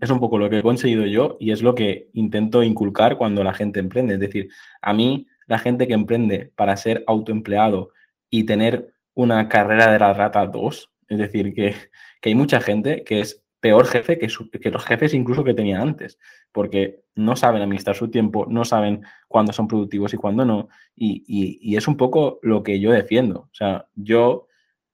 es 0.00 0.10
un 0.10 0.20
poco 0.20 0.38
lo 0.38 0.48
que 0.48 0.58
he 0.58 0.62
conseguido 0.62 1.06
yo 1.06 1.36
y 1.40 1.50
es 1.52 1.62
lo 1.62 1.74
que 1.74 2.10
intento 2.12 2.62
inculcar 2.62 3.16
cuando 3.16 3.42
la 3.42 3.54
gente 3.54 3.80
emprende. 3.80 4.14
Es 4.14 4.20
decir, 4.20 4.48
a 4.82 4.92
mí, 4.92 5.26
la 5.46 5.58
gente 5.58 5.86
que 5.86 5.94
emprende 5.94 6.52
para 6.54 6.76
ser 6.76 7.04
autoempleado 7.06 7.90
y 8.30 8.44
tener 8.44 8.94
una 9.14 9.48
carrera 9.48 9.90
de 9.90 9.98
la 9.98 10.12
rata 10.12 10.46
2, 10.46 10.90
es 11.08 11.18
decir, 11.18 11.54
que, 11.54 11.74
hay 12.22 12.34
mucha 12.34 12.60
gente 12.60 13.04
que 13.04 13.20
es 13.20 13.42
peor 13.60 13.86
jefe 13.86 14.18
que, 14.18 14.28
que, 14.60 14.70
los 14.70 14.84
jefes 14.84 15.14
incluso 15.14 15.44
que 15.44 15.54
tenía 15.54 15.80
antes, 15.80 16.18
porque 16.52 17.02
no 17.14 17.36
saben 17.36 17.62
administrar 17.62 17.96
su 17.96 18.08
tiempo, 18.10 18.46
no 18.48 18.64
saben 18.64 19.02
cuándo 19.26 19.52
son 19.52 19.68
productivos 19.68 20.14
y 20.14 20.16
cuándo 20.16 20.44
no, 20.44 20.68
y, 20.94 21.24
y 21.26 21.76
es 21.76 21.88
un 21.88 21.96
poco 21.96 22.38
lo 22.42 22.62
que 22.62 22.80
yo 22.80 22.92
defiendo. 22.92 23.40
O 23.40 23.54
sea, 23.54 23.88
yo 23.94 24.48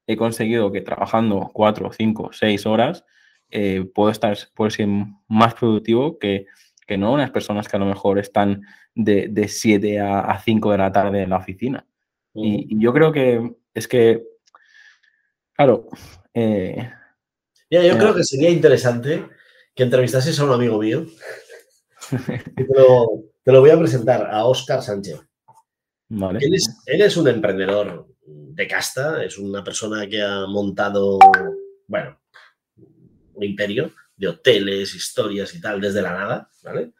he 0.06 0.16
conseguido 0.16 0.72
que 0.72 0.80
trabajando 0.80 1.50
cuatro, 1.52 1.92
cinco, 1.92 2.30
seis 2.32 2.66
horas, 2.66 3.04
eh, 3.50 3.84
puedo 3.94 4.10
estar 4.10 4.36
puedo 4.54 4.70
ser 4.70 4.88
más 5.28 5.54
productivo 5.54 6.18
que, 6.18 6.46
que, 6.86 6.98
no 6.98 7.12
unas 7.12 7.30
personas 7.30 7.68
que 7.68 7.76
a 7.76 7.80
lo 7.80 7.86
mejor 7.86 8.18
están 8.18 8.62
de, 8.94 9.28
de 9.28 9.48
7 9.48 10.00
a, 10.00 10.38
5 10.38 10.72
de 10.72 10.78
la 10.78 10.92
tarde 10.92 11.22
en 11.22 11.30
la 11.30 11.36
oficina. 11.36 11.86
Y, 12.34 12.78
yo 12.78 12.92
creo 12.92 13.12
que 13.12 13.54
es 13.74 13.88
que, 13.88 14.24
claro. 15.52 15.86
Eh, 16.32 16.90
yo 17.82 17.98
creo 17.98 18.14
que 18.14 18.24
sería 18.24 18.50
interesante 18.50 19.26
que 19.74 19.82
entrevistases 19.82 20.38
a 20.38 20.44
un 20.44 20.52
amigo 20.52 20.78
mío. 20.78 21.06
te, 23.44 23.52
lo, 23.52 23.60
voy 23.60 23.70
a 23.70 23.78
presentar, 23.78 24.28
a 24.30 24.44
Oscar 24.44 24.82
Sánchez. 24.82 25.20
Vale. 26.08 26.38
Él, 26.42 26.54
es, 26.54 26.68
él 26.86 27.00
es 27.00 27.16
un 27.16 27.28
emprendedor 27.28 28.06
de 28.26 28.68
casta, 28.68 29.24
es 29.24 29.38
una 29.38 29.64
persona 29.64 30.06
que 30.06 30.22
ha 30.22 30.46
montado, 30.46 31.18
bueno, 31.88 32.20
un 33.34 33.42
imperio 33.42 33.92
de 34.16 34.28
hoteles, 34.28 34.94
historias 34.94 35.54
y 35.54 35.60
tal, 35.60 35.80
desde 35.80 36.02
la 36.02 36.12
nada, 36.12 36.50
¿vale? 36.62 36.92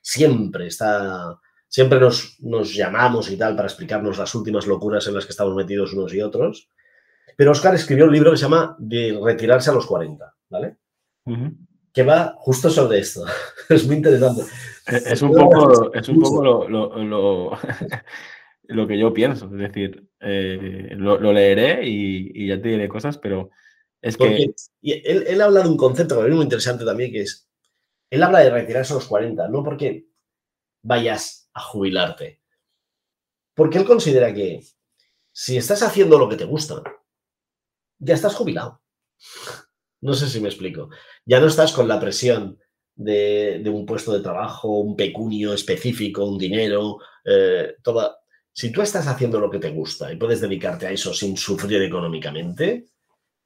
Siempre 0.00 0.68
está, 0.68 1.38
siempre 1.68 2.00
nos, 2.00 2.40
nos 2.40 2.74
llamamos 2.74 3.30
y 3.30 3.36
tal 3.36 3.54
para 3.54 3.68
explicarnos 3.68 4.18
las 4.18 4.34
últimas 4.34 4.66
locuras 4.66 5.06
en 5.06 5.14
las 5.14 5.26
que 5.26 5.32
estamos 5.32 5.54
metidos 5.54 5.92
unos 5.92 6.14
y 6.14 6.22
otros. 6.22 6.70
Pero 7.36 7.52
Oscar 7.52 7.74
escribió 7.74 8.06
un 8.06 8.12
libro 8.12 8.30
que 8.30 8.36
se 8.36 8.44
llama 8.44 8.76
De 8.78 9.18
retirarse 9.22 9.70
a 9.70 9.74
los 9.74 9.86
40, 9.86 10.34
¿vale? 10.50 10.76
Que 11.92 12.02
va 12.02 12.34
justo 12.38 12.70
sobre 12.70 12.98
esto. 12.98 13.24
es 13.68 13.86
muy 13.86 13.96
interesante. 13.96 14.42
Es 14.86 15.22
un 15.22 15.32
poco, 15.32 15.94
es 15.94 16.08
un 16.08 16.20
poco 16.20 16.42
lo, 16.42 16.68
lo, 16.68 17.58
lo, 18.64 18.86
que 18.86 18.98
yo 18.98 19.12
pienso. 19.12 19.46
Es 19.46 19.58
decir, 19.58 20.08
eh, 20.20 20.94
lo, 20.96 21.32
leeré 21.32 21.86
y, 21.86 22.30
y, 22.34 22.48
ya 22.48 22.60
te 22.60 22.68
diré 22.68 22.88
cosas, 22.88 23.18
pero 23.18 23.50
es 24.00 24.16
que... 24.16 24.52
él, 24.82 25.40
habla 25.40 25.62
de 25.62 25.68
un 25.68 25.76
concepto 25.76 26.20
que 26.20 26.28
es 26.28 26.34
muy 26.34 26.42
interesante 26.42 26.84
también, 26.84 27.12
que 27.12 27.22
es, 27.22 27.48
él 28.10 28.22
habla 28.22 28.40
de 28.40 28.50
retirarse 28.50 28.92
a 28.92 28.96
los 28.96 29.06
40, 29.06 29.48
no 29.48 29.62
porque 29.62 30.06
vayas 30.82 31.48
a 31.54 31.60
jubilarte, 31.60 32.40
porque 33.54 33.78
él 33.78 33.84
considera 33.84 34.34
que 34.34 34.60
si 35.30 35.56
estás 35.56 35.82
haciendo 35.82 36.18
lo 36.18 36.28
que 36.28 36.36
te 36.36 36.44
gusta, 36.44 36.82
ya 38.02 38.14
estás 38.14 38.34
jubilado. 38.34 38.82
No 40.00 40.14
sé 40.14 40.28
si 40.28 40.40
me 40.40 40.48
explico. 40.48 40.90
Ya 41.24 41.40
no 41.40 41.46
estás 41.46 41.72
con 41.72 41.86
la 41.86 42.00
presión 42.00 42.58
de, 42.94 43.62
un 43.66 43.86
puesto 43.86 44.12
de 44.12 44.20
trabajo, 44.20 44.80
un 44.80 44.96
pecunio 44.96 45.54
específico, 45.54 46.24
un 46.24 46.38
dinero, 46.38 46.98
eh, 47.24 47.76
toda... 47.82 48.18
Si 48.52 48.70
tú 48.70 48.82
estás 48.82 49.06
haciendo 49.06 49.40
lo 49.40 49.48
que 49.48 49.60
te 49.60 49.70
gusta 49.70 50.12
y 50.12 50.16
puedes 50.16 50.40
dedicarte 50.40 50.86
a 50.86 50.90
eso 50.90 51.14
sin 51.14 51.36
sufrir 51.36 51.80
económicamente, 51.80 52.88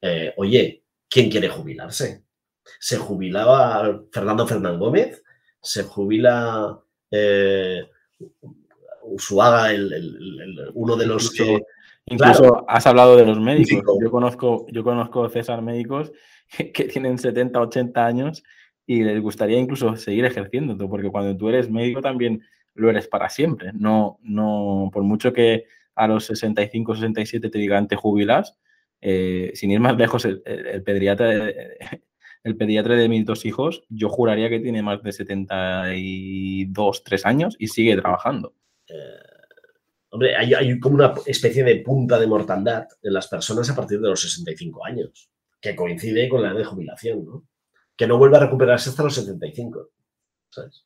eh, 0.01 0.33
oye, 0.35 0.83
¿quién 1.07 1.29
quiere 1.29 1.47
jubilarse? 1.47 2.25
Se 2.79 2.97
jubilaba 2.97 4.03
Fernando 4.11 4.45
Fernán 4.45 4.77
Gómez, 4.77 5.23
se 5.61 5.83
jubila 5.83 6.77
eh, 7.09 7.87
Usuaga, 9.03 9.71
el, 9.71 10.71
uno 10.73 10.95
de 10.97 11.05
los 11.05 11.31
que... 11.31 11.61
Incluso 12.07 12.65
has 12.69 12.87
hablado 12.87 13.17
de 13.17 13.25
los 13.25 13.39
médicos. 13.39 13.83
Yo 14.01 14.09
conozco, 14.09 14.65
yo 14.71 14.83
conozco 14.83 15.27
César 15.29 15.61
médicos 15.61 16.11
que, 16.73 16.85
tienen 16.85 17.17
70, 17.17 17.59
80 17.59 18.05
años 18.05 18.43
y 18.85 19.03
les 19.03 19.21
gustaría 19.21 19.59
incluso 19.59 19.95
seguir 19.97 20.23
ejerciendo, 20.25 20.77
porque 20.89 21.09
cuando 21.09 21.35
tú 21.35 21.49
eres 21.49 21.69
médico 21.69 22.01
también 22.01 22.41
lo 22.73 22.89
eres 22.89 23.07
para 23.07 23.29
siempre. 23.29 23.71
No, 23.73 24.19
no, 24.21 24.89
por 24.93 25.03
mucho 25.03 25.33
que 25.33 25.65
a 25.95 26.07
los 26.07 26.25
65, 26.25 26.95
67 26.95 27.49
te 27.49 27.59
digan 27.59 27.87
te 27.87 27.97
jubilas, 27.97 28.57
eh, 29.01 29.51
sin 29.55 29.71
ir 29.71 29.81
más 29.81 29.97
lejos, 29.97 30.23
el, 30.23 30.41
pediatra, 30.83 31.33
el 32.43 32.55
pediatra 32.55 32.95
de 32.95 33.09
mis 33.09 33.25
dos 33.25 33.45
hijos, 33.45 33.83
yo 33.89 34.07
juraría 34.07 34.49
que 34.49 34.61
tiene 34.61 34.81
más 34.81 35.03
de 35.03 35.11
72, 35.11 37.03
3 37.03 37.25
años 37.25 37.55
y 37.59 37.67
sigue 37.67 37.97
trabajando. 37.97 38.53
Eh, 38.87 39.36
hombre, 40.09 40.35
hay, 40.35 40.79
como 40.79 40.95
una 40.95 41.13
especie 41.25 41.63
de 41.63 41.77
punta 41.77 42.19
de 42.19 42.27
mortandad 42.27 42.87
en 43.01 43.13
las 43.13 43.27
personas 43.27 43.69
a 43.69 43.75
partir 43.75 43.99
de 43.99 44.09
los 44.09 44.21
65 44.21 44.85
años, 44.85 45.29
que 45.59 45.75
coincide 45.75 46.29
con 46.29 46.41
la 46.41 46.49
edad 46.49 46.57
de 46.57 46.65
jubilación, 46.65 47.25
¿no? 47.25 47.47
Que 47.95 48.07
no 48.07 48.17
vuelve 48.17 48.37
a 48.37 48.41
recuperarse 48.41 48.89
hasta 48.89 49.03
los 49.03 49.15
75. 49.15 49.89
¿sabes? 50.49 50.85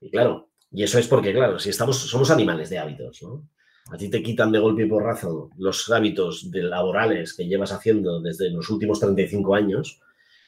Y 0.00 0.10
claro, 0.10 0.50
y 0.70 0.82
eso 0.82 0.98
es 0.98 1.08
porque, 1.08 1.32
claro, 1.32 1.58
si 1.58 1.70
estamos, 1.70 1.98
somos 1.98 2.30
animales 2.30 2.70
de 2.70 2.78
hábitos, 2.78 3.22
¿no? 3.22 3.48
a 3.90 3.96
ti 3.96 4.10
te 4.10 4.22
quitan 4.22 4.50
de 4.50 4.58
golpe 4.58 4.84
y 4.84 4.88
porrazo 4.88 5.50
los 5.58 5.88
hábitos 5.90 6.50
de 6.50 6.62
laborales 6.62 7.34
que 7.34 7.46
llevas 7.46 7.72
haciendo 7.72 8.20
desde 8.20 8.50
los 8.50 8.68
últimos 8.68 8.98
35 8.98 9.54
años 9.54 10.00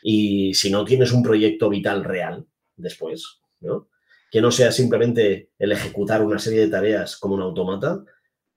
y 0.02 0.54
si 0.54 0.70
no 0.70 0.84
tienes 0.84 1.12
un 1.12 1.22
proyecto 1.22 1.68
vital 1.68 2.04
real 2.04 2.46
después, 2.76 3.40
¿no? 3.60 3.88
Que 4.30 4.40
no 4.40 4.50
sea 4.50 4.72
simplemente 4.72 5.50
el 5.58 5.72
ejecutar 5.72 6.22
una 6.22 6.38
serie 6.38 6.60
de 6.60 6.68
tareas 6.68 7.16
como 7.16 7.34
un 7.34 7.42
automata, 7.42 8.04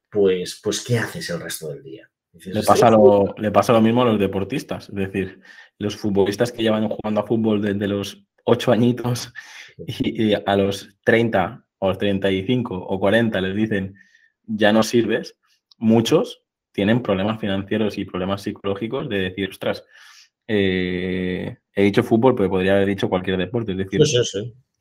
pues, 0.10 0.60
pues 0.64 0.82
¿qué 0.82 0.98
haces 0.98 1.30
el 1.30 1.40
resto 1.40 1.70
del 1.70 1.84
día? 1.84 2.10
le, 2.34 2.64
pasa 2.64 2.90
lo, 2.90 3.36
le 3.38 3.52
pasa 3.52 3.74
lo 3.74 3.82
mismo 3.82 4.04
a 4.04 4.06
los 4.06 4.20
deportistas, 4.20 4.88
es 4.88 4.96
decir, 4.96 5.42
los 5.78 5.98
futbolistas 5.98 6.52
que 6.52 6.64
llevan 6.64 6.88
jugando 6.88 7.20
a 7.20 7.28
fútbol 7.28 7.62
desde 7.62 7.88
los 7.88 8.24
8 8.46 8.72
añitos 8.72 9.34
y, 9.86 10.30
y 10.30 10.34
a 10.34 10.56
los 10.56 10.96
30 11.04 11.66
o 11.80 11.90
los 11.90 11.98
35 11.98 12.76
o 12.76 13.00
40 13.00 13.42
les 13.42 13.56
dicen 13.56 13.96
ya 14.46 14.72
no 14.72 14.84
sirves, 14.84 15.38
muchos 15.78 16.44
tienen 16.72 17.02
problemas 17.02 17.40
financieros 17.40 17.98
y 17.98 18.06
problemas 18.06 18.44
psicológicos 18.44 19.10
de 19.10 19.20
decir, 19.20 19.50
ostras, 19.50 19.84
eh, 20.48 21.58
he 21.74 21.84
dicho 21.84 22.04
fútbol, 22.04 22.36
pero 22.36 22.50
podría 22.50 22.74
haber 22.74 22.88
dicho 22.88 23.10
cualquier 23.10 23.38
deporte. 23.38 23.74
Es 23.74 23.78
decir, 23.78 24.02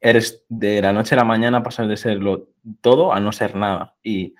eres 0.00 0.44
de 0.48 0.80
la 0.80 0.92
noche 0.92 1.14
a 1.14 1.18
la 1.18 1.24
mañana 1.24 1.62
pasar 1.62 1.86
de 1.86 1.96
serlo 1.96 2.48
todo 2.80 3.12
a 3.12 3.20
no 3.20 3.32
ser 3.32 3.54
nada. 3.54 3.96
Y, 4.02 4.34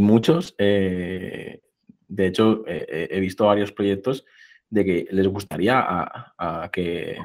muchos, 0.00 0.54
eh, 0.58 1.60
de 2.06 2.26
hecho, 2.26 2.64
eh, 2.66 3.08
he 3.10 3.20
visto 3.20 3.46
varios 3.46 3.72
proyectos 3.72 4.24
de 4.68 4.84
que 4.84 5.08
les 5.10 5.26
gustaría 5.26 5.82
a, 5.84 6.70
que 6.72 7.18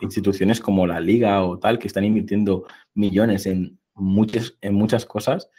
instituciones 0.00 0.60
como 0.60 0.86
la 0.86 1.00
Liga 1.00 1.44
o 1.44 1.58
tal, 1.58 1.78
que 1.78 1.88
están 1.88 2.04
invirtiendo 2.04 2.66
millones 2.94 3.46
en 3.46 3.78
muchas, 3.94 4.56
en 4.60 4.74
muchas 4.74 5.06
cosas, 5.06 5.50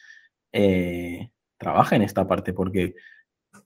eh, 0.53 1.29
trabaja 1.57 1.95
en 1.95 2.03
esta 2.03 2.27
parte 2.27 2.53
porque 2.53 2.95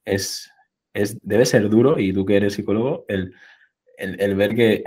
es, 0.05 0.51
es, 0.93 1.17
debe 1.21 1.45
ser 1.45 1.69
duro 1.69 1.99
y 1.99 2.13
tú 2.13 2.25
que 2.25 2.37
eres 2.37 2.53
psicólogo, 2.53 3.05
el, 3.07 3.33
el, 3.99 4.35
ver 4.35 4.55
que 4.55 4.83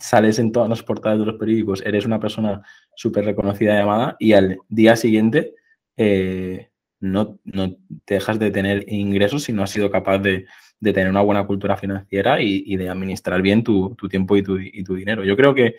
sales 0.00 0.38
en 0.38 0.52
todas 0.52 0.68
las 0.68 0.82
portadas 0.82 1.18
de 1.18 1.26
los 1.26 1.36
periódicos, 1.36 1.82
eres 1.84 2.04
una 2.04 2.20
persona 2.20 2.62
súper 2.94 3.24
reconocida 3.24 3.78
llamada 3.78 4.16
y 4.18 4.32
al 4.32 4.58
día 4.68 4.96
siguiente 4.96 5.54
eh, 5.96 6.68
no, 7.00 7.38
no 7.44 7.76
te 8.04 8.14
dejas 8.14 8.38
de 8.38 8.50
tener 8.50 8.84
ingresos 8.92 9.44
si 9.44 9.52
no 9.52 9.62
has 9.62 9.70
sido 9.70 9.90
capaz 9.90 10.18
de, 10.18 10.46
de 10.80 10.92
tener 10.92 11.10
una 11.10 11.22
buena 11.22 11.46
cultura 11.46 11.76
financiera 11.76 12.40
y, 12.40 12.76
de 12.76 12.88
administrar 12.88 13.42
bien 13.42 13.64
tu, 13.64 13.94
tu 13.96 14.08
tiempo 14.08 14.36
y 14.36 14.42
tu, 14.42 14.58
y 14.58 14.82
tu, 14.84 14.94
dinero. 14.94 15.24
Yo 15.24 15.36
creo 15.36 15.54
que 15.54 15.76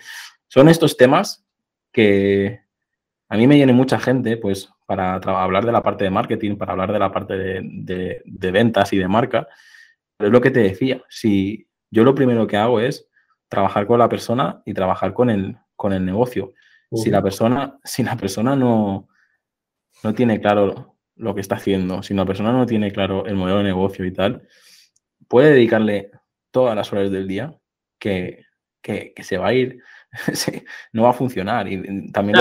son 0.48 0.70
estos 0.70 0.98
temas 0.98 1.46
que 1.92 2.62
a 3.30 3.38
mí 3.38 3.48
me 3.48 3.56
viene 3.56 3.74
mucha 3.74 4.00
gente, 4.00 4.38
pues 4.38 4.70
para 4.86 5.16
hablar 5.16 5.66
de 5.66 5.72
la 5.72 5.84
parte 5.84 6.04
de 6.04 6.10
marketing, 6.10 6.56
para 6.58 6.72
hablar 6.72 6.92
de 6.92 7.00
la 7.00 7.12
parte 7.12 7.38
de, 7.38 8.52
ventas 8.52 8.92
y 8.92 8.98
de 8.98 9.08
marca. 9.08 9.48
Pero 10.18 10.28
es 10.30 10.34
lo 10.34 10.42
que 10.42 10.52
te 10.52 10.62
decía, 10.62 11.04
si 11.08 11.69
yo 11.92 12.04
lo 12.04 12.16
primero 12.16 12.48
que 12.48 12.58
hago 12.58 12.80
es 12.80 13.08
trabajar 13.48 13.88
con 13.88 14.00
la 14.00 14.10
persona 14.10 14.62
y 14.66 14.74
trabajar 14.74 15.14
con 15.14 15.30
el, 15.30 15.58
con 15.76 15.94
el 15.94 16.06
negocio. 16.06 16.54
Si 16.92 17.10
la 17.12 17.22
persona, 17.22 17.78
si 17.84 18.02
la 18.02 18.18
persona 18.18 18.56
no, 18.56 19.10
no 20.04 20.14
tiene 20.14 20.42
claro 20.42 20.98
lo 21.16 21.36
que 21.36 21.42
está 21.42 21.56
haciendo, 21.56 22.02
si 22.02 22.14
la 22.14 22.26
persona 22.26 22.52
no 22.52 22.66
tiene 22.66 22.92
claro 22.92 23.26
el 23.26 23.36
modelo 23.36 23.60
de 23.60 23.66
negocio 23.66 24.06
y 24.06 24.12
tal, 24.12 24.48
puede 25.28 25.52
dedicarle 25.52 26.12
todas 26.52 26.76
las 26.76 26.92
horas 26.92 27.12
del 27.12 27.28
día 27.28 27.56
que, 28.00 28.46
que, 28.82 29.14
se 29.22 29.38
va 29.38 29.50
a 29.50 29.54
ir, 29.54 29.84
no 30.94 31.04
va 31.04 31.12
a 31.12 31.14
funcionar. 31.14 31.68
Y 31.72 32.12
también 32.12 32.38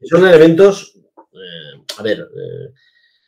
son 0.00 0.26
elementos, 0.26 0.98
eh, 1.32 1.84
a 1.98 2.02
ver, 2.02 2.18
eh, 2.18 2.72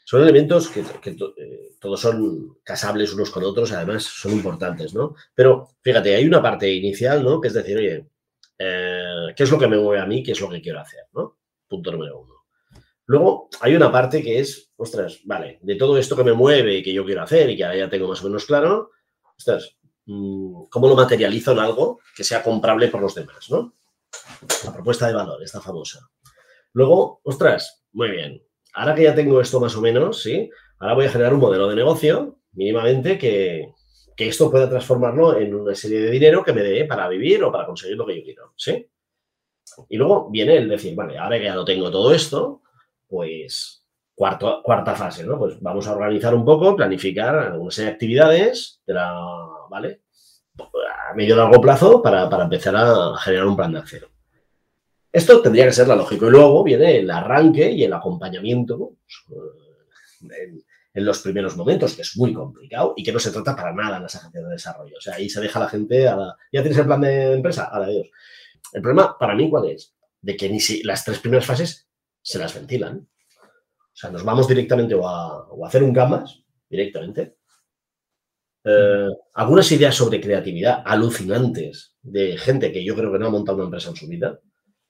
son 0.04 0.22
elementos 0.22 0.68
que, 0.68 0.80
eh, 0.80 1.76
todos 1.80 2.00
son 2.00 2.58
casables 2.62 3.12
unos 3.14 3.30
con 3.30 3.44
otros, 3.44 3.72
además 3.72 4.04
son 4.04 4.32
importantes, 4.32 4.94
¿no? 4.94 5.14
Pero 5.34 5.70
fíjate, 5.80 6.14
hay 6.14 6.26
una 6.26 6.42
parte 6.42 6.70
inicial, 6.72 7.24
¿no? 7.24 7.40
Que 7.40 7.48
es 7.48 7.54
decir, 7.54 7.76
oye, 7.76 8.06
¿qué 8.58 9.42
es 9.42 9.50
lo 9.50 9.58
que 9.58 9.66
me 9.68 9.78
mueve 9.78 10.00
a 10.00 10.06
mí? 10.06 10.22
¿Qué 10.22 10.32
es 10.32 10.40
lo 10.40 10.48
que 10.48 10.60
quiero 10.60 10.80
hacer? 10.80 11.04
¿no? 11.12 11.38
Punto 11.68 11.92
número 11.92 12.20
uno. 12.20 12.34
Luego 13.06 13.48
hay 13.60 13.76
una 13.76 13.92
parte 13.92 14.22
que 14.22 14.38
es, 14.38 14.72
ostras, 14.76 15.20
vale, 15.24 15.58
de 15.62 15.76
todo 15.76 15.98
esto 15.98 16.16
que 16.16 16.24
me 16.24 16.32
mueve 16.32 16.78
y 16.78 16.82
que 16.82 16.92
yo 16.92 17.04
quiero 17.04 17.22
hacer 17.22 17.50
y 17.50 17.56
que 17.56 17.64
ahora 17.64 17.78
ya 17.78 17.90
tengo 17.90 18.08
más 18.08 18.22
o 18.22 18.24
menos 18.24 18.46
claro, 18.46 18.90
ostras, 19.36 19.76
mm, 20.06 20.64
¿cómo 20.70 20.88
lo 20.88 20.94
materializo 20.94 21.52
en 21.52 21.58
algo 21.58 22.00
que 22.16 22.24
sea 22.24 22.42
comprable 22.42 22.88
por 22.88 23.02
los 23.02 23.14
demás, 23.14 23.50
¿no? 23.50 23.74
La 24.64 24.72
propuesta 24.72 25.06
de 25.06 25.14
valor, 25.14 25.42
esta 25.42 25.60
famosa. 25.60 26.08
Luego, 26.72 27.20
ostras, 27.24 27.84
muy 27.92 28.10
bien, 28.10 28.42
ahora 28.74 28.94
que 28.94 29.04
ya 29.04 29.14
tengo 29.14 29.40
esto 29.40 29.60
más 29.60 29.76
o 29.76 29.80
menos, 29.80 30.22
¿sí? 30.22 30.50
Ahora 30.78 30.94
voy 30.94 31.06
a 31.06 31.10
generar 31.10 31.32
un 31.34 31.40
modelo 31.40 31.68
de 31.68 31.76
negocio 31.76 32.38
mínimamente 32.52 33.18
que, 33.18 33.72
que 34.16 34.28
esto 34.28 34.50
pueda 34.50 34.68
transformarlo 34.68 35.38
en 35.38 35.54
una 35.54 35.74
serie 35.74 36.00
de 36.00 36.10
dinero 36.10 36.44
que 36.44 36.52
me 36.52 36.62
dé 36.62 36.84
para 36.84 37.08
vivir 37.08 37.42
o 37.42 37.52
para 37.52 37.66
conseguir 37.66 37.96
lo 37.96 38.06
que 38.06 38.16
yo 38.16 38.22
quiero, 38.22 38.52
¿sí? 38.56 38.88
Y 39.88 39.96
luego 39.96 40.30
viene 40.30 40.56
el 40.56 40.68
decir, 40.68 40.94
vale, 40.94 41.18
ahora 41.18 41.38
que 41.38 41.44
ya 41.44 41.54
lo 41.54 41.64
tengo 41.64 41.90
todo 41.90 42.12
esto, 42.14 42.62
pues 43.08 43.84
cuarto, 44.14 44.62
cuarta 44.62 44.94
fase, 44.94 45.24
¿no? 45.24 45.38
Pues 45.38 45.60
vamos 45.60 45.86
a 45.86 45.92
organizar 45.92 46.34
un 46.34 46.44
poco, 46.44 46.76
planificar 46.76 47.34
algunas 47.36 47.78
actividades 47.80 48.80
de 48.86 48.94
la, 48.94 49.14
¿vale? 49.70 50.02
A 51.10 51.14
medio 51.14 51.36
largo 51.36 51.60
plazo 51.60 52.02
para, 52.02 52.28
empezar 52.42 52.76
a 52.76 53.16
generar 53.18 53.46
un 53.46 53.56
plan 53.56 53.72
de 53.72 53.78
acción. 53.78 54.13
Esto 55.14 55.40
tendría 55.40 55.66
que 55.66 55.72
ser 55.72 55.86
la 55.86 55.94
lógica. 55.94 56.26
Y 56.26 56.30
luego 56.30 56.64
viene 56.64 56.98
el 56.98 57.08
arranque 57.08 57.70
y 57.70 57.84
el 57.84 57.92
acompañamiento 57.92 58.96
en, 60.92 61.04
los 61.04 61.20
primeros 61.20 61.56
momentos, 61.56 61.94
que 61.94 62.02
es 62.02 62.16
muy 62.16 62.34
complicado 62.34 62.94
y 62.96 63.04
que 63.04 63.12
no 63.12 63.20
se 63.20 63.30
trata 63.30 63.54
para 63.54 63.72
nada 63.72 63.98
en 63.98 64.02
las 64.02 64.16
agencias 64.16 64.42
de 64.42 64.50
desarrollo. 64.50 64.96
O 64.98 65.00
sea, 65.00 65.14
ahí 65.14 65.30
se 65.30 65.40
deja 65.40 65.60
la 65.60 65.68
gente 65.68 66.08
a 66.08 66.16
la... 66.16 66.36
¿Ya 66.52 66.62
tienes 66.62 66.78
el 66.78 66.86
plan 66.86 67.00
de 67.00 67.34
empresa? 67.34 67.66
A 67.66 67.78
la 67.78 67.86
Dios. 67.86 68.08
El 68.72 68.82
problema, 68.82 69.16
para 69.16 69.36
mí, 69.36 69.48
¿cuál 69.48 69.66
es? 69.66 69.94
De 70.20 70.36
que 70.36 70.48
ni 70.48 70.58
si 70.58 70.82
las 70.82 71.04
tres 71.04 71.20
primeras 71.20 71.46
fases 71.46 71.88
se 72.20 72.40
las 72.40 72.52
ventilan. 72.52 72.98
O 72.98 73.96
sea, 73.96 74.10
nos 74.10 74.24
vamos 74.24 74.48
directamente 74.48 74.96
o 74.96 75.06
a, 75.08 75.46
hacer 75.64 75.84
un 75.84 75.94
canvas, 75.94 76.42
directamente. 76.68 77.36
Eh, 78.64 79.10
algunas 79.34 79.70
ideas 79.70 79.94
sobre 79.94 80.20
creatividad 80.20 80.82
alucinantes 80.84 81.94
de 82.02 82.36
gente 82.36 82.72
que 82.72 82.84
yo 82.84 82.96
creo 82.96 83.12
que 83.12 83.20
no 83.20 83.28
ha 83.28 83.30
montado 83.30 83.58
una 83.58 83.66
empresa 83.66 83.90
en 83.90 83.96
su 83.96 84.08
vida, 84.08 84.40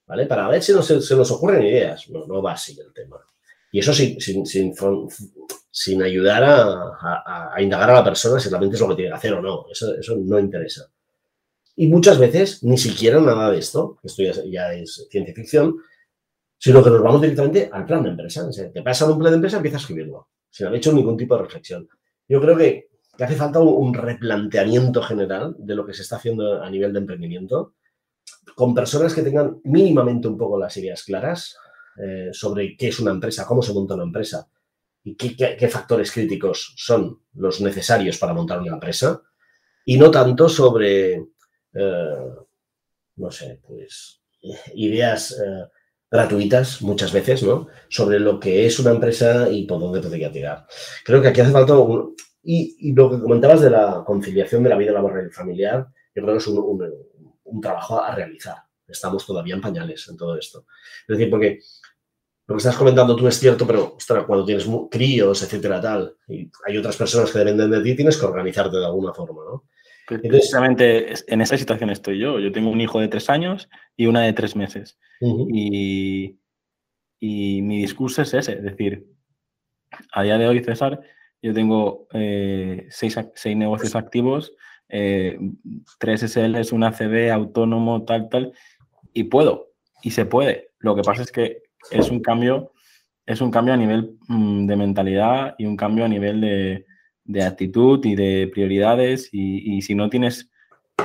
¿vale? 0.07 0.25
Para 0.25 0.47
ver 0.47 0.61
si 0.61 0.73
se, 0.81 1.15
nos 1.15 1.31
ocurren 1.31 1.65
ideas. 1.65 2.09
No, 2.09 2.25
no 2.25 2.41
va 2.41 2.53
así 2.53 2.77
el 2.79 2.93
tema. 2.93 3.17
Y 3.71 3.79
eso 3.79 3.93
sin, 3.93 4.45
sin, 5.69 6.03
ayudar 6.03 6.43
a, 6.43 7.61
indagar 7.61 7.89
a 7.89 7.95
la 7.95 8.03
persona 8.03 8.39
si 8.39 8.49
realmente 8.49 8.75
es 8.75 8.81
lo 8.81 8.89
que 8.89 8.95
tiene 8.95 9.11
que 9.11 9.17
hacer 9.17 9.33
o 9.33 9.41
no. 9.41 9.65
Eso, 9.69 9.93
eso 9.95 10.15
no 10.17 10.39
interesa. 10.39 10.89
Y 11.75 11.87
muchas 11.87 12.17
veces 12.17 12.63
ni 12.63 12.77
siquiera 12.77 13.19
nada 13.19 13.51
de 13.51 13.59
esto, 13.59 13.99
esto 14.01 14.23
ya 14.23 14.73
es 14.73 15.07
ciencia 15.09 15.33
ficción, 15.33 15.75
sino 16.57 16.83
que 16.83 16.89
nos 16.89 17.01
vamos 17.01 17.21
directamente 17.21 17.69
al 17.71 17.85
plan 17.85 18.03
de 18.03 18.09
empresa. 18.09 18.47
O 18.47 18.51
sea, 18.51 18.71
te 18.71 18.81
pasas 18.81 19.09
un 19.09 19.19
plan 19.19 19.31
de 19.31 19.35
empresa, 19.35 19.57
empiezas 19.57 19.81
a 19.81 19.83
escribirlo, 19.83 20.29
sin 20.49 20.67
haber 20.67 20.79
hecho 20.79 20.93
ningún 20.93 21.17
tipo 21.17 21.35
de 21.35 21.43
reflexión. 21.43 21.87
Yo 22.27 22.41
creo 22.41 22.57
que, 22.57 22.89
hace 23.19 23.35
falta 23.35 23.59
un, 23.59 23.93
replanteamiento 23.93 25.01
general 25.01 25.55
de 25.59 25.75
lo 25.75 25.85
que 25.85 25.93
se 25.93 26.01
está 26.01 26.17
haciendo 26.17 26.61
a 26.61 26.69
nivel 26.69 26.91
de 26.91 26.99
emprendimiento, 26.99 27.73
con 28.55 28.73
personas 28.73 29.13
que 29.13 29.21
tengan 29.21 29.59
mínimamente 29.65 30.27
un 30.27 30.37
poco 30.37 30.57
las 30.57 30.75
ideas 30.77 31.03
claras 31.03 31.57
eh, 31.97 32.29
sobre 32.31 32.75
qué 32.75 32.87
es 32.87 32.99
una 32.99 33.11
empresa, 33.11 33.45
cómo 33.45 33.61
se 33.61 33.73
monta 33.73 33.93
una 33.93 34.03
empresa 34.03 34.49
y 35.03 35.15
qué, 35.15 35.69
factores 35.69 36.11
críticos 36.11 36.73
son 36.75 37.21
los 37.35 37.61
necesarios 37.61 38.17
para 38.17 38.33
montar 38.33 38.59
una 38.59 38.73
empresa, 38.73 39.21
y 39.85 39.99
no 39.99 40.09
tanto 40.09 40.49
sobre, 40.49 41.13
eh, 41.73 42.29
no 43.17 43.29
sé, 43.29 43.61
pues 43.67 44.23
ideas 44.73 45.31
eh, 45.31 45.69
gratuitas 46.09 46.81
muchas 46.81 47.13
veces, 47.13 47.43
¿no? 47.43 47.67
Sobre 47.87 48.19
lo 48.19 48.39
que 48.39 48.65
es 48.65 48.79
una 48.79 48.91
empresa 48.91 49.49
y 49.49 49.65
por 49.65 49.79
dónde 49.79 50.01
podría 50.01 50.31
tirar. 50.31 50.65
Creo 51.03 51.21
que 51.21 51.27
aquí 51.29 51.41
hace 51.41 51.51
falta 51.51 51.77
un... 51.77 52.15
Y, 52.47 52.93
lo 52.93 53.09
que 53.09 53.19
comentabas 53.19 53.61
de 53.61 53.71
la 53.71 54.03
conciliación 54.05 54.63
de 54.63 54.69
la 54.69 54.77
vida 54.77 54.91
laboral 54.91 55.27
y 55.27 55.31
familiar, 55.33 55.87
yo 56.15 56.23
creo 56.23 56.35
que 56.35 56.37
es 56.37 56.47
un, 56.47 56.79
trabajo 57.61 58.01
a 58.01 58.13
realizar. 58.13 58.57
Estamos 58.87 59.25
todavía 59.25 59.55
en 59.55 59.61
pañales 59.61 60.07
en 60.07 60.17
todo 60.17 60.37
esto. 60.37 60.65
Es 61.07 61.17
decir, 61.17 61.29
porque 61.29 61.59
lo 62.47 62.55
que 62.55 62.57
estás 62.57 62.77
comentando 62.77 63.15
tú 63.15 63.27
es 63.27 63.39
cierto, 63.39 63.65
pero 63.65 63.97
cuando 64.27 64.45
tienes 64.45 64.67
críos, 64.91 65.41
etcétera, 65.41 65.81
tal, 65.81 66.15
y 66.27 66.51
hay 66.65 66.77
otras 66.77 66.95
personas 66.95 67.31
que 67.31 67.39
dependen 67.39 67.71
de 67.71 67.81
ti, 67.81 67.95
tienes 67.95 68.17
que 68.17 68.25
organizarte 68.25 68.77
de 68.77 68.85
alguna 68.85 69.13
forma, 69.13 69.41
¿no? 69.43 69.63
Precisamente 70.07 71.15
en 71.25 71.41
esa 71.41 71.57
situación 71.57 71.89
estoy 71.89 72.19
yo. 72.19 72.39
Yo 72.39 72.51
tengo 72.51 72.69
un 72.69 72.79
hijo 72.79 72.99
de 72.99 73.07
tres 73.07 73.27
años 73.29 73.67
y 73.97 74.05
una 74.05 74.21
de 74.21 74.33
tres 74.33 74.55
meses. 74.55 74.99
y, 75.19 76.37
mi 77.19 77.81
discurso 77.81 78.21
es 78.21 78.35
ese, 78.35 78.53
es 78.53 78.63
decir, 78.63 79.07
a 80.11 80.21
día 80.21 80.37
de 80.37 80.47
hoy, 80.47 80.63
César, 80.63 81.01
yo 81.41 81.53
tengo 81.53 82.07
eh, 82.13 82.87
seis, 82.89 83.17
negocios 83.55 83.95
activos, 83.95 84.53
eh, 84.89 85.37
tres 85.99 86.21
SLs, 86.21 86.71
una 86.71 86.91
CD, 86.93 87.31
autónomo, 87.31 88.03
tal, 88.03 88.29
tal, 88.29 88.53
y 89.13 89.25
puedo, 89.25 89.71
y 90.01 90.11
se 90.11 90.25
puede. 90.25 90.69
Lo 90.79 90.95
que 90.95 91.01
pasa 91.01 91.23
es 91.23 91.31
que 91.31 91.63
es 91.91 92.09
un 92.09 92.21
cambio, 92.21 92.73
es 93.25 93.41
un 93.41 93.51
cambio 93.51 93.73
a 93.73 93.77
nivel 93.77 94.17
mm, 94.27 94.65
de 94.67 94.75
mentalidad 94.75 95.55
y 95.57 95.65
un 95.65 95.77
cambio 95.77 96.05
a 96.05 96.07
nivel 96.07 96.41
de, 96.41 96.85
de 97.25 97.43
actitud 97.43 98.05
y 98.05 98.15
de 98.15 98.49
prioridades 98.53 99.29
y, 99.31 99.81
si 99.81 99.95
no 99.95 100.09
tienes 100.09 100.51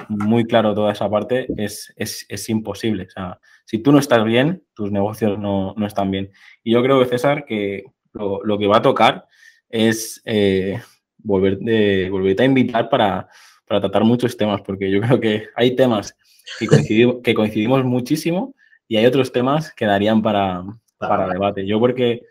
muy 0.08 0.44
claro 0.44 0.74
toda 0.74 0.92
esa 0.92 1.10
parte, 1.10 1.46
es, 1.56 1.92
es, 1.96 2.48
imposible. 2.48 3.04
O 3.04 3.10
sea, 3.10 3.40
si 3.64 3.78
tú 3.78 3.90
no 3.90 3.98
estás 3.98 4.24
bien, 4.24 4.62
tus 4.74 4.92
negocios 4.92 5.38
no, 5.38 5.74
están 5.84 6.10
bien. 6.10 6.30
Y 6.62 6.72
yo 6.72 6.82
creo 6.82 7.00
que, 7.00 7.06
César, 7.06 7.44
que 7.44 7.84
lo, 8.12 8.58
que 8.58 8.66
va 8.66 8.78
a 8.78 8.82
tocar 8.82 9.26
es 9.68 10.20
eh, 10.24 10.80
volver 11.18 11.58
de, 11.58 12.08
volverte 12.10 12.42
a 12.42 12.46
invitar 12.46 12.88
para, 12.88 13.28
tratar 13.78 14.04
muchos 14.04 14.36
temas, 14.36 14.62
porque 14.62 14.90
yo 14.90 15.00
creo 15.02 15.20
que 15.20 15.48
hay 15.54 15.76
temas 15.76 16.16
que 16.58 16.66
coincidimos, 16.66 17.16
que 17.22 17.34
coincidimos 17.34 17.84
muchísimo 17.84 18.54
y 18.88 18.96
hay 18.96 19.06
otros 19.06 19.30
temas 19.30 19.72
que 19.74 19.84
darían 19.86 20.22
para, 20.22 20.64
para 20.98 21.28
debate. 21.28 21.66
Yo 21.66 21.78
porque 21.78 22.22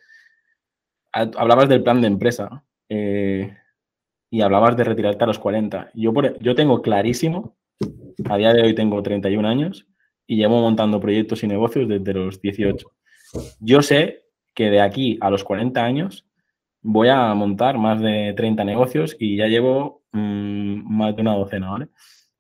hablabas 1.13 1.69
del 1.69 1.83
plan 1.83 2.01
de 2.01 2.07
empresa. 2.07 2.63
Eh, 2.89 3.55
y 4.31 4.41
hablabas 4.41 4.77
de 4.77 4.83
retirarte 4.83 5.23
a 5.23 5.27
los 5.27 5.39
40. 5.39 5.91
Yo, 5.93 6.13
yo 6.39 6.55
tengo 6.55 6.81
clarísimo, 6.81 7.57
a 8.29 8.37
día 8.37 8.53
de 8.53 8.61
hoy 8.61 8.75
tengo 8.75 9.01
31 9.01 9.47
años 9.47 9.87
y 10.27 10.35
llevo 10.35 10.61
montando 10.61 10.99
proyectos 10.99 11.43
y 11.43 11.47
negocios 11.47 11.87
desde 11.87 12.13
los 12.13 12.41
18. 12.41 12.91
Yo 13.59 13.81
sé 13.81 14.25
que 14.53 14.69
de 14.69 14.81
aquí 14.81 15.17
a 15.21 15.29
los 15.29 15.43
40 15.43 15.83
años 15.83 16.27
voy 16.81 17.09
a 17.09 17.33
montar 17.33 17.77
más 17.77 18.01
de 18.01 18.33
30 18.35 18.63
negocios 18.63 19.15
y 19.19 19.37
ya 19.37 19.47
llevo 19.47 19.98
mm, 20.11 20.97
más 20.97 21.15
de 21.15 21.21
una 21.21 21.35
docena, 21.35 21.71
¿vale? 21.71 21.87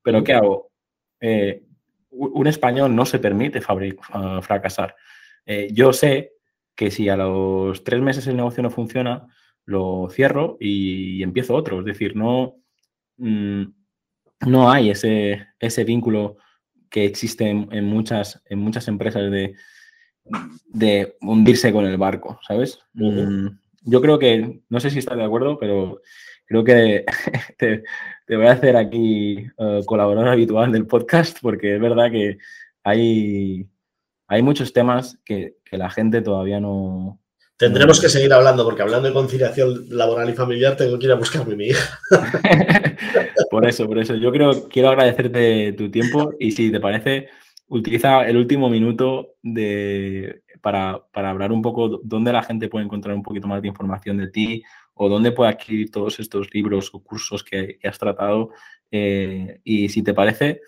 Pero 0.01 0.23
¿qué 0.23 0.33
hago? 0.33 0.71
Eh, 1.19 1.63
un 2.11 2.47
español 2.47 2.95
no 2.95 3.05
se 3.05 3.19
permite 3.19 3.61
fracasar. 3.61 4.95
Eh, 5.45 5.69
yo 5.71 5.93
sé 5.93 6.33
que 6.75 6.91
si 6.91 7.09
a 7.09 7.17
los 7.17 7.83
tres 7.83 8.01
meses 8.01 8.25
el 8.27 8.37
negocio 8.37 8.63
no 8.63 8.71
funciona, 8.71 9.27
lo 9.65 10.07
cierro 10.09 10.57
y 10.59 11.21
empiezo 11.21 11.55
otro. 11.55 11.79
Es 11.79 11.85
decir, 11.85 12.15
no, 12.15 12.55
mm, 13.17 13.63
no 14.47 14.71
hay 14.71 14.89
ese, 14.89 15.47
ese 15.59 15.83
vínculo 15.83 16.37
que 16.89 17.05
existe 17.05 17.47
en, 17.49 17.85
muchas, 17.85 18.41
en 18.45 18.59
muchas 18.59 18.87
empresas 18.87 19.29
de, 19.29 19.55
de 20.65 21.17
hundirse 21.21 21.71
con 21.71 21.85
el 21.85 21.97
barco, 21.97 22.39
¿sabes? 22.47 22.79
Mm, 22.93 23.47
yo 23.83 24.01
creo 24.01 24.17
que, 24.17 24.61
no 24.69 24.79
sé 24.79 24.89
si 24.89 24.99
estás 24.99 25.17
de 25.17 25.23
acuerdo, 25.23 25.59
pero 25.59 26.01
creo 26.49 26.63
que 26.65 27.05
te, 27.57 28.35
voy 28.35 28.47
a 28.47 28.51
hacer 28.51 28.75
aquí 28.75 29.47
uh, 29.57 29.85
colaborador 29.85 30.27
habitual 30.27 30.73
del 30.73 30.85
podcast 30.85 31.37
porque 31.41 31.75
es 31.75 31.81
verdad 31.81 32.11
que 32.11 32.37
hay, 32.83 33.65
hay 34.27 34.41
muchos 34.41 34.73
temas 34.73 35.17
que 35.23 35.55
la 35.71 35.89
gente 35.89 36.21
todavía 36.21 36.59
no, 36.59 37.19
Tendremos 37.59 37.99
que 37.99 38.07
seguir 38.07 38.31
hablando, 38.31 38.63
porque 38.63 38.83
hablando 38.83 39.09
de 39.09 39.13
conciliación 39.13 39.83
laboral 39.89 40.29
y 40.29 40.33
familiar, 40.33 40.77
tengo 40.77 40.97
que 40.97 41.07
ir 41.07 41.11
a 41.11 41.15
buscarme 41.15 41.55
a 41.55 41.57
mi 41.57 41.65
hija. 41.65 41.99
por 43.51 43.67
eso, 43.67 43.85
por 43.85 43.99
eso. 43.99 44.15
Yo 44.15 44.31
creo, 44.31 44.69
quiero 44.69 44.87
agradecerte 44.87 45.73
tu 45.73 45.91
tiempo 45.91 46.31
y 46.39 46.51
si 46.51 46.71
te 46.71 46.79
parece, 46.79 47.27
utiliza 47.67 48.25
el 48.25 48.37
último 48.37 48.69
minuto 48.69 49.33
de, 49.43 50.41
para, 50.61 51.01
hablar 51.11 51.51
un 51.51 51.61
poco 51.61 51.99
dónde 52.01 52.31
la 52.31 52.43
gente 52.43 52.69
puede 52.69 52.85
encontrar 52.85 53.13
un 53.13 53.23
poquito 53.23 53.49
más 53.49 53.61
de 53.61 53.67
información 53.67 54.15
de 54.19 54.27
ti 54.29 54.63
o 55.01 55.07
dónde 55.07 55.31
puede 55.31 55.51
adquirir 55.51 55.91
todos 55.91 56.19
estos 56.19 56.53
libros 56.53 56.89
o 56.93 57.01
cursos 57.01 57.41
que, 57.41 57.79
has 57.85 57.97
tratado. 57.97 58.49
Eh, 58.91 59.61
y 59.63 59.87
si 59.87 60.03
te 60.03 60.13
parece, 60.13 60.59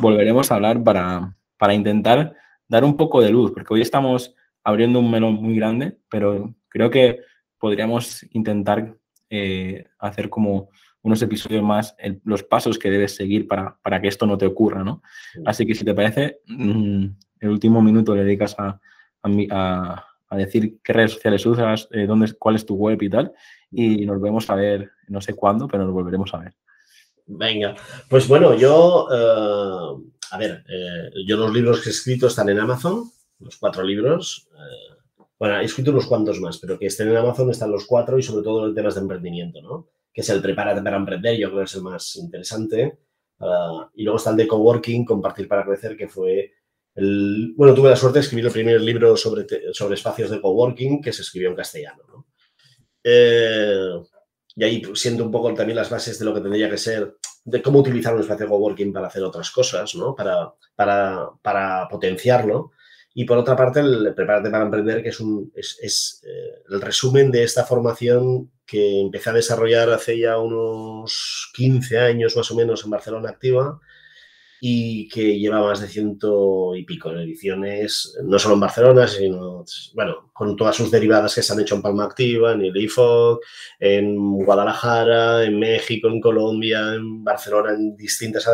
volveremos 0.00 0.50
a 0.50 0.54
hablar 0.54 0.80
para, 0.84 1.36
para 1.58 1.74
intentar 1.74 2.36
dar 2.68 2.84
un 2.84 2.96
poco 2.96 3.20
de 3.20 3.30
luz, 3.30 3.50
porque 3.52 3.74
hoy 3.74 3.80
estamos 3.80 4.32
abriendo 4.62 5.00
un 5.00 5.10
melón 5.10 5.34
muy 5.34 5.56
grande, 5.56 5.98
pero 6.08 6.54
creo 6.68 6.88
que 6.88 7.18
podríamos 7.58 8.24
intentar 8.30 8.96
eh, 9.28 9.86
hacer 9.98 10.30
como 10.30 10.68
unos 11.02 11.20
episodios 11.22 11.64
más 11.64 11.96
los 12.22 12.44
pasos 12.44 12.78
que 12.78 12.92
debes 12.92 13.16
seguir 13.16 13.48
para, 13.48 13.76
para, 13.82 14.00
que 14.00 14.06
esto 14.06 14.24
no 14.24 14.38
te 14.38 14.46
ocurra, 14.46 14.84
¿no? 14.84 15.02
Así 15.44 15.66
que 15.66 15.74
si 15.74 15.84
te 15.84 15.94
parece, 15.94 16.38
mm, 16.46 17.06
el 17.40 17.48
último 17.48 17.82
minuto 17.82 18.14
le 18.14 18.22
dedicas 18.22 18.54
a, 18.56 18.80
a, 19.22 19.30
a 19.50 20.09
decir 20.36 20.78
qué 20.82 20.92
redes 20.92 21.12
sociales 21.12 21.44
usas, 21.46 21.88
eh, 21.90 22.06
dónde, 22.06 22.32
cuál 22.34 22.56
es 22.56 22.66
tu 22.66 22.74
web 22.74 23.02
y 23.02 23.10
tal, 23.10 23.32
y 23.70 24.06
nos 24.06 24.20
vemos 24.20 24.48
a 24.50 24.54
ver, 24.54 24.90
no 25.08 25.20
sé 25.20 25.34
cuándo, 25.34 25.66
pero 25.66 25.84
nos 25.84 25.92
volveremos 25.92 26.32
a 26.34 26.38
ver. 26.38 26.54
Venga, 27.26 27.74
pues 28.08 28.26
bueno, 28.26 28.54
yo, 28.54 29.08
eh, 29.12 30.10
a 30.30 30.38
ver, 30.38 30.64
yo 31.26 31.36
los 31.36 31.52
libros 31.52 31.80
que 31.80 31.90
he 31.90 31.92
escrito 31.92 32.26
están 32.26 32.48
en 32.48 32.58
Amazon, 32.58 33.04
los 33.38 33.56
cuatro 33.56 33.82
libros. 33.82 34.48
Bueno, 35.38 35.58
he 35.58 35.64
escrito 35.64 35.90
unos 35.90 36.06
cuantos 36.06 36.40
más, 36.40 36.58
pero 36.58 36.78
que 36.78 36.86
estén 36.86 37.08
en 37.08 37.16
Amazon 37.16 37.50
están 37.50 37.70
los 37.70 37.86
cuatro 37.86 38.18
y 38.18 38.22
sobre 38.22 38.44
todo 38.44 38.66
en 38.66 38.74
temas 38.74 38.94
de 38.94 39.00
emprendimiento, 39.00 39.62
¿no? 39.62 39.88
Que 40.12 40.20
es 40.20 40.28
el 40.28 40.42
Prepárate 40.42 40.82
para 40.82 40.96
emprender, 40.96 41.38
yo 41.38 41.48
creo 41.48 41.60
que 41.60 41.64
es 41.64 41.74
el 41.74 41.82
más 41.82 42.16
interesante. 42.16 42.98
Y 43.94 44.02
luego 44.02 44.18
está 44.18 44.30
el 44.30 44.36
de 44.36 44.46
Coworking, 44.46 45.04
Compartir 45.04 45.48
para 45.48 45.64
Crecer, 45.64 45.96
que 45.96 46.08
fue 46.08 46.52
el... 47.00 47.54
Bueno, 47.56 47.74
tuve 47.74 47.90
la 47.90 47.96
suerte 47.96 48.18
de 48.18 48.24
escribir 48.24 48.46
el 48.46 48.52
primer 48.52 48.80
libro 48.80 49.16
sobre, 49.16 49.46
sobre 49.72 49.94
espacios 49.94 50.30
de 50.30 50.40
coworking 50.40 51.00
que 51.00 51.12
se 51.12 51.22
escribió 51.22 51.50
en 51.50 51.56
castellano, 51.56 52.02
¿no? 52.08 52.26
Eh, 53.02 53.94
y 54.56 54.64
ahí 54.64 54.82
siento 54.94 55.24
un 55.24 55.30
poco 55.30 55.54
también 55.54 55.76
las 55.76 55.90
bases 55.90 56.18
de 56.18 56.24
lo 56.24 56.34
que 56.34 56.40
tendría 56.40 56.68
que 56.68 56.76
ser, 56.76 57.16
de 57.44 57.62
cómo 57.62 57.78
utilizar 57.78 58.14
un 58.14 58.20
espacio 58.20 58.46
de 58.46 58.50
coworking 58.50 58.92
para 58.92 59.06
hacer 59.06 59.22
otras 59.22 59.50
cosas, 59.50 59.94
¿no? 59.94 60.14
Para, 60.14 60.52
para, 60.74 61.30
para 61.42 61.88
potenciarlo. 61.88 62.72
Y 63.12 63.24
por 63.24 63.38
otra 63.38 63.56
parte, 63.56 63.80
el 63.80 64.14
Prepárate 64.14 64.50
para 64.50 64.64
Emprender, 64.64 65.02
que 65.02 65.08
es, 65.08 65.20
un, 65.20 65.50
es, 65.54 66.22
eh, 66.24 66.62
el 66.68 66.80
resumen 66.80 67.30
de 67.30 67.42
esta 67.42 67.64
formación 67.64 68.52
que 68.64 69.00
empecé 69.00 69.30
a 69.30 69.34
desarrollar 69.34 69.90
hace 69.90 70.18
ya 70.18 70.38
unos 70.38 71.50
15 71.54 71.98
años 71.98 72.36
más 72.36 72.50
o 72.50 72.54
menos 72.54 72.84
en 72.84 72.90
Barcelona 72.90 73.30
Activa 73.30 73.80
y 74.60 75.08
que 75.08 75.38
lleva 75.38 75.60
más 75.60 75.80
de 75.80 75.88
ciento 75.88 76.74
y 76.76 76.84
pico 76.84 77.10
ediciones, 77.10 78.18
no 78.24 78.38
solo 78.38 78.54
en 78.54 78.60
Barcelona, 78.60 79.08
sino, 79.08 79.64
bueno, 79.94 80.30
con 80.32 80.54
todas 80.56 80.76
sus 80.76 80.90
derivadas 80.90 81.34
que 81.34 81.42
se 81.42 81.52
han 81.52 81.60
hecho 81.60 81.76
en 81.76 81.82
Palma 81.82 82.04
Activa, 82.04 82.52
en 82.52 82.62
el 82.62 82.76
IFOC, 82.76 83.42
en 83.78 84.44
Guadalajara, 84.44 85.44
en 85.44 85.58
México, 85.58 86.08
en 86.08 86.20
Colombia, 86.20 86.94
en 86.94 87.24
Barcelona, 87.24 87.72
en 87.72 87.96
distintas 87.96 88.46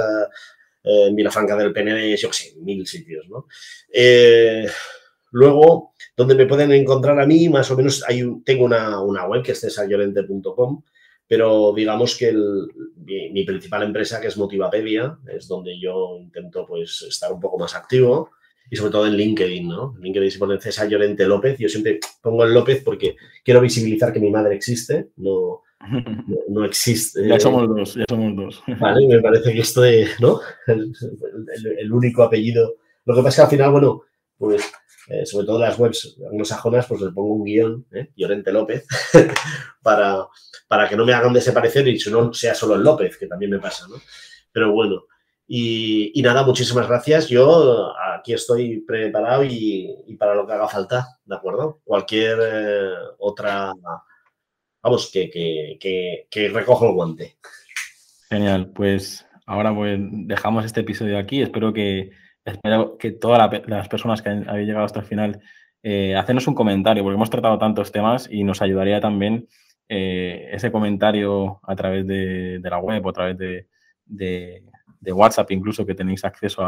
en 0.87 1.17
Vilafranca 1.17 1.57
del 1.57 1.73
PND, 1.73 2.17
yo 2.17 2.29
qué 2.31 2.37
sé, 2.37 2.55
mil 2.61 2.87
sitios, 2.87 3.29
¿no? 3.29 3.49
Eh, 3.93 4.67
luego, 5.33 5.95
donde 6.17 6.37
me 6.37 6.47
pueden 6.47 6.71
encontrar 6.73 7.19
a 7.19 7.27
mí, 7.27 7.49
más 7.49 7.71
o 7.71 7.77
menos, 7.77 8.05
hay 8.07 8.23
tengo 8.45 8.65
una, 8.65 9.27
web 9.27 9.43
que 9.43 9.53
es 9.53 9.61
cesarllorente.com, 9.61 10.83
pero 11.29 11.73
digamos 11.75 12.17
que 12.17 12.33
mi, 13.33 13.45
principal 13.45 13.83
empresa, 13.83 14.21
que 14.21 14.29
es 14.29 14.37
Motivapedia, 14.37 15.19
es 15.29 15.49
donde 15.49 15.79
yo 15.79 16.19
intento 16.21 16.65
pues 16.67 17.03
estar 17.03 17.33
un 17.33 17.41
poco 17.41 17.59
más 17.59 17.75
activo 17.75 18.31
y 18.71 18.77
sobre 18.77 18.93
todo 18.93 19.07
en 19.07 19.17
LinkedIn, 19.17 19.69
¿no? 19.69 19.95
En 19.97 20.03
LinkedIn 20.03 20.31
se 20.31 20.39
pone 20.39 20.61
César 20.61 20.89
Llorente 20.89 21.27
López, 21.27 21.59
yo 21.59 21.69
siempre 21.69 22.01
pongo 22.23 22.45
el 22.45 22.55
López 22.55 22.83
porque 22.85 23.17
quiero 23.45 23.61
visibilizar 23.61 24.13
que 24.13 24.21
mi 24.21 24.31
madre 24.31 24.55
existe, 24.55 25.09
no, 25.17 25.63
no, 26.49 26.65
existe. 26.65 27.27
Ya 27.29 27.39
somos 27.39 27.69
dos, 27.69 27.95
ya 27.95 28.05
somos 28.09 28.37
dos. 28.37 28.63
Vale, 28.79 29.07
me 29.07 29.21
parece 29.21 29.53
que 29.53 29.61
esto 29.61 29.85
es, 29.85 30.21
¿no? 30.21 30.41
El, 30.67 31.93
único 31.93 32.23
apellido. 32.23 32.75
Lo 33.05 33.15
que 33.15 33.23
pasa 33.23 33.29
es 33.29 33.37
que 33.37 33.43
al 33.43 33.51
final, 33.51 33.73
bueno, 33.73 34.03
pues 34.39 34.73
eh, 35.09 35.25
sobre 35.25 35.47
todo 35.47 35.59
las 35.59 35.79
webs 35.79 36.17
anglosajonas, 36.31 36.87
pues 36.87 37.01
le 37.01 37.11
pongo 37.13 37.35
un 37.35 37.45
guion, 37.45 37.87
¿eh? 37.93 38.11
Llorente 38.17 38.53
López, 38.53 38.87
para, 39.83 40.27
para 40.69 40.89
que 40.89 40.97
no 40.97 41.05
me 41.05 41.13
hagan 41.13 41.33
desaparecer 41.33 41.87
y 41.89 41.99
si 41.99 42.11
no 42.11 42.33
sea 42.33 42.55
solo 42.55 42.75
el 42.75 42.83
López, 42.83 43.17
que 43.17 43.27
también 43.27 43.51
me 43.51 43.59
pasa, 43.59 43.87
¿no? 43.89 43.97
Pero 44.53 44.73
bueno, 44.73 45.05
y, 45.49 46.21
nada, 46.23 46.45
muchísimas 46.45 46.89
gracias. 46.89 47.29
Yo 47.29 47.93
aquí 48.19 48.33
estoy 48.33 48.81
preparado 48.81 49.45
y, 49.45 50.17
para 50.19 50.35
lo 50.35 50.47
que 50.47 50.53
haga 50.53 50.69
falta, 50.69 51.19
¿de 51.25 51.37
acuerdo? 51.37 51.81
Cualquier 51.85 52.39
eh, 52.43 52.95
otra 53.19 53.73
vamos, 54.83 55.11
que, 55.13 56.51
recojo 56.53 56.89
el 56.89 56.95
guante. 56.95 57.37
Genial, 58.29 58.73
pues 58.75 59.27
ahora 59.47 59.75
pues 59.75 59.99
dejamos 60.01 60.65
este 60.65 60.81
episodio 60.81 61.19
aquí. 61.19 61.43
Espero 61.43 61.73
que, 61.73 62.11
espero 62.47 62.97
que 62.99 63.13
todas 63.13 63.51
las 63.67 63.89
personas 63.89 64.23
que 64.23 64.31
habéis 64.31 64.67
llegado 64.67 64.87
hasta 64.87 65.01
el 65.01 65.07
final 65.07 65.41
eh, 65.83 66.17
hacernos 66.17 66.49
un 66.49 66.55
comentario, 66.55 67.03
porque 67.03 67.17
hemos 67.17 67.31
tratado 67.31 67.59
tantos 67.59 67.93
temas 67.93 68.29
y 68.31 68.45
nos 68.45 68.63
ayudaría 68.63 69.01
también 69.01 69.47
eh, 69.89 70.49
ese 70.53 70.73
comentario 70.73 71.61
a 71.63 71.77
través 71.77 72.07
de, 72.07 72.61
la 72.63 72.79
web 72.79 73.05
o 73.05 73.11
a 73.11 73.13
través 73.13 73.37
de, 73.39 74.63
WhatsApp, 75.13 75.51
incluso 75.51 75.87
que 75.87 75.95
tenéis 75.95 76.25
acceso 76.25 76.63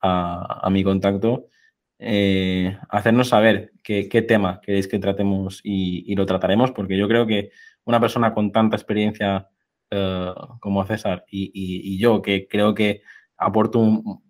a 0.00 0.68
mi 0.70 0.84
contacto. 0.84 1.48
Eh, 1.98 2.76
hacernos 2.88 3.28
saber 3.28 3.72
qué, 3.82 4.24
tema 4.26 4.60
queréis 4.60 4.88
que 4.88 4.98
tratemos 4.98 5.60
y, 5.62 6.14
lo 6.14 6.26
trataremos, 6.26 6.72
porque 6.72 6.96
yo 6.96 7.08
creo 7.08 7.26
que 7.26 7.50
una 7.84 8.00
persona 8.00 8.34
con 8.34 8.52
tanta 8.52 8.76
experiencia 8.76 9.48
eh, 9.90 10.32
como 10.60 10.84
César 10.84 11.24
y, 11.30 11.98
yo, 11.98 12.20
que 12.20 12.48
creo 12.48 12.74
que 12.74 13.02
aporto 13.36 13.78
un, 13.78 14.23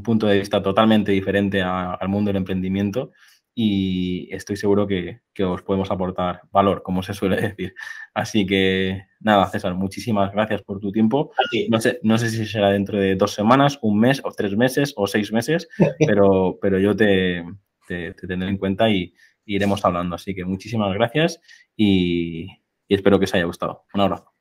punto 0.00 0.28
de 0.28 0.38
vista 0.38 0.62
totalmente 0.62 1.10
diferente 1.10 1.60
al 1.60 2.08
mundo 2.08 2.28
del 2.28 2.36
emprendimiento, 2.36 3.10
y 3.54 4.34
estoy 4.34 4.56
seguro 4.56 4.86
que, 4.86 5.20
os 5.44 5.62
podemos 5.62 5.90
aportar 5.90 6.42
valor, 6.50 6.82
como 6.82 7.02
se 7.02 7.14
suele 7.14 7.36
decir. 7.40 7.74
Así 8.14 8.46
que 8.46 9.02
nada, 9.20 9.46
César, 9.48 9.74
muchísimas 9.74 10.32
gracias 10.32 10.62
por 10.62 10.80
tu 10.80 10.90
tiempo. 10.92 11.32
No 11.68 11.80
sé, 11.80 12.00
no 12.02 12.18
sé 12.18 12.30
si 12.30 12.46
será 12.46 12.70
dentro 12.70 12.98
de 12.98 13.16
dos 13.16 13.34
semanas, 13.34 13.78
un 13.82 13.98
mes 13.98 14.20
o 14.24 14.32
tres 14.32 14.56
meses 14.56 14.94
o 14.96 15.06
seis 15.06 15.32
meses, 15.32 15.68
pero, 16.06 16.58
pero 16.60 16.78
yo 16.78 16.96
te, 16.96 17.44
tendré 17.86 18.48
en 18.48 18.58
cuenta 18.58 18.90
y, 18.90 19.14
iremos 19.44 19.84
hablando. 19.84 20.14
Así 20.14 20.34
que 20.34 20.44
muchísimas 20.44 20.94
gracias 20.94 21.40
y, 21.76 22.44
y 22.86 22.94
espero 22.94 23.18
que 23.18 23.24
os 23.24 23.34
haya 23.34 23.44
gustado. 23.44 23.84
Un 23.92 24.02
abrazo. 24.02 24.32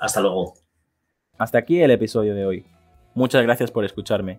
Hasta 0.00 0.20
luego. 0.22 0.54
Hasta 1.38 1.58
aquí 1.58 1.80
el 1.82 1.90
episodio 1.90 2.34
de 2.34 2.46
hoy. 2.46 2.64
Muchas 3.14 3.42
gracias 3.42 3.70
por 3.70 3.84
escucharme 3.84 4.38